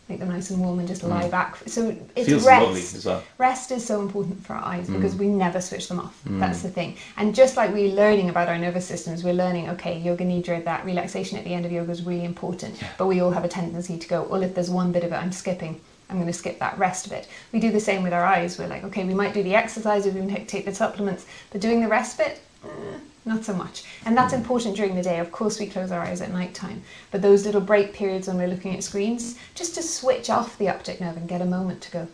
make 0.10 0.20
them 0.20 0.28
nice 0.30 0.50
and 0.50 0.60
warm, 0.60 0.80
and 0.80 0.88
just 0.88 1.04
lie 1.04 1.30
back. 1.30 1.58
So 1.68 1.96
it's 2.16 2.28
Mm. 2.28 2.32
Feels 2.32 2.46
rest. 2.46 3.06
well. 3.06 3.24
Rest 3.38 3.72
is 3.72 3.86
so 3.86 4.02
important 4.02 4.46
for 4.46 4.54
our 4.56 4.66
eyes 4.66 4.88
Mm. 4.90 4.96
because 4.98 5.16
we 5.16 5.28
never 5.28 5.62
switch 5.62 5.88
them 5.88 6.00
off. 6.02 6.20
That's 6.26 6.62
the 6.64 6.70
thing. 6.70 6.96
And 7.18 7.34
just 7.34 7.56
like 7.56 7.72
we're 7.74 7.94
learning 7.96 8.28
about 8.30 8.50
our 8.50 8.58
nervous 8.58 8.86
systems, 8.86 9.24
we're 9.24 9.34
learning, 9.46 9.70
okay, 9.70 9.98
yoga 10.00 10.26
nidra, 10.26 10.64
that 10.66 10.84
relaxation 10.86 11.38
at 11.38 11.46
the 11.46 11.54
end 11.54 11.66
of 11.66 11.72
yoga 11.72 11.92
is 11.92 12.04
really 12.04 12.26
important. 12.26 12.76
But 12.98 13.08
we 13.08 13.22
all 13.22 13.32
have 13.32 13.46
a 13.46 13.48
tendency 13.48 13.98
to 13.98 14.08
go, 14.08 14.24
well, 14.30 14.44
if 14.44 14.54
there's 14.56 14.70
one 14.70 14.92
bit 14.92 15.04
of 15.06 15.12
it 15.14 15.16
I'm 15.16 15.32
skipping, 15.32 15.80
I'm 16.12 16.18
going 16.18 16.28
to 16.28 16.34
skip 16.34 16.60
that 16.60 16.78
rest 16.78 17.10
bit. 17.10 17.28
We 17.54 17.62
do 17.62 17.72
the 17.72 17.80
same 17.80 18.04
with 18.04 18.12
our 18.12 18.26
eyes. 18.26 18.60
We're 18.60 18.68
like, 18.68 18.84
okay, 18.84 19.06
we 19.06 19.14
might 19.14 19.34
do 19.34 19.44
the 19.44 19.56
exercise, 19.56 20.06
we 20.06 20.12
can 20.12 20.46
take, 20.46 20.66
the 20.66 20.76
supplements, 20.76 21.26
but 21.52 21.62
doing 21.62 21.80
the 21.80 21.88
rest 21.88 22.18
bit, 22.18 22.42
eh, 22.66 22.98
not 23.24 23.46
so 23.46 23.54
much. 23.54 23.86
And 24.06 24.16
that's 24.16 24.34
important 24.34 24.76
during 24.76 24.96
the 24.96 25.02
day. 25.02 25.20
Of 25.20 25.32
course, 25.32 25.58
we 25.58 25.68
close 25.68 25.90
our 25.90 26.02
eyes 26.02 26.22
at 26.22 26.32
night 26.32 26.54
time, 26.54 26.84
but 27.12 27.22
those 27.22 27.46
little 27.46 27.62
break 27.62 27.94
periods 27.94 28.28
when 28.28 28.38
we're 28.38 28.48
looking 28.48 28.76
at 28.76 28.84
screens, 28.84 29.38
just 29.56 29.74
to 29.76 29.82
switch 29.82 30.30
off 30.30 30.58
the 30.58 30.68
optic 30.68 31.00
nerve 31.00 31.16
and 31.16 31.30
get 31.30 31.42
a 31.42 31.46
moment 31.46 31.82
to 31.84 31.92
go 31.92 32.08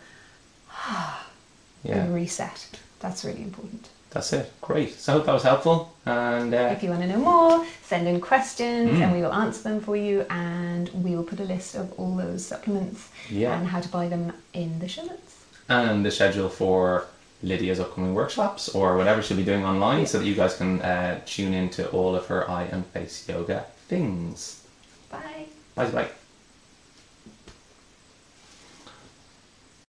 Yeah, 1.83 2.03
and 2.03 2.13
reset. 2.13 2.67
That's 2.99 3.23
really 3.23 3.41
important. 3.41 3.89
That's 4.17 4.33
it. 4.33 4.45
Great. 4.61 4.91
So 4.99 5.07
I 5.11 5.15
hope 5.15 5.25
that 5.27 5.33
was 5.33 5.43
helpful. 5.43 5.77
And 6.05 6.53
uh, 6.53 6.69
If 6.75 6.81
you 6.83 6.89
want 6.93 7.01
to 7.03 7.07
know 7.13 7.19
more, 7.33 7.65
send 7.91 8.07
in 8.07 8.19
questions 8.31 8.89
Mm. 8.91 9.01
and 9.03 9.09
we 9.15 9.21
will 9.21 9.33
answer 9.43 9.61
them 9.69 9.79
for 9.87 9.95
you. 9.95 10.15
And 10.29 10.89
we 11.05 11.11
will 11.15 11.23
put 11.31 11.39
a 11.39 11.43
list 11.55 11.75
of 11.75 11.85
all 11.99 12.13
those 12.23 12.41
supplements 12.51 12.99
Yeah. 13.29 13.53
and 13.57 13.67
how 13.73 13.79
to 13.85 13.89
buy 13.97 14.05
them 14.13 14.23
in 14.53 14.69
the 14.83 14.87
show 14.95 15.03
notes. 15.11 15.33
and 15.69 16.05
the 16.05 16.11
schedule 16.11 16.49
for 16.61 17.05
Lydia's 17.43 17.79
upcoming 17.83 18.13
workshops 18.21 18.61
or 18.77 18.87
whatever 18.99 19.19
she'll 19.21 19.37
be 19.45 19.49
doing 19.51 19.63
online 19.73 19.99
Yeah. 19.99 20.05
so 20.11 20.15
that 20.19 20.25
you 20.25 20.35
guys 20.41 20.53
can 20.61 20.71
uh, 20.81 21.19
tune 21.35 21.53
into 21.61 21.81
all 21.95 22.15
of 22.19 22.23
her 22.31 22.41
eye 22.57 22.67
and 22.73 22.81
face 22.95 23.15
yoga 23.29 23.59
things. 23.91 24.37
Bye. 25.11 25.45
Bye 25.75 25.91
bye. 25.97 26.09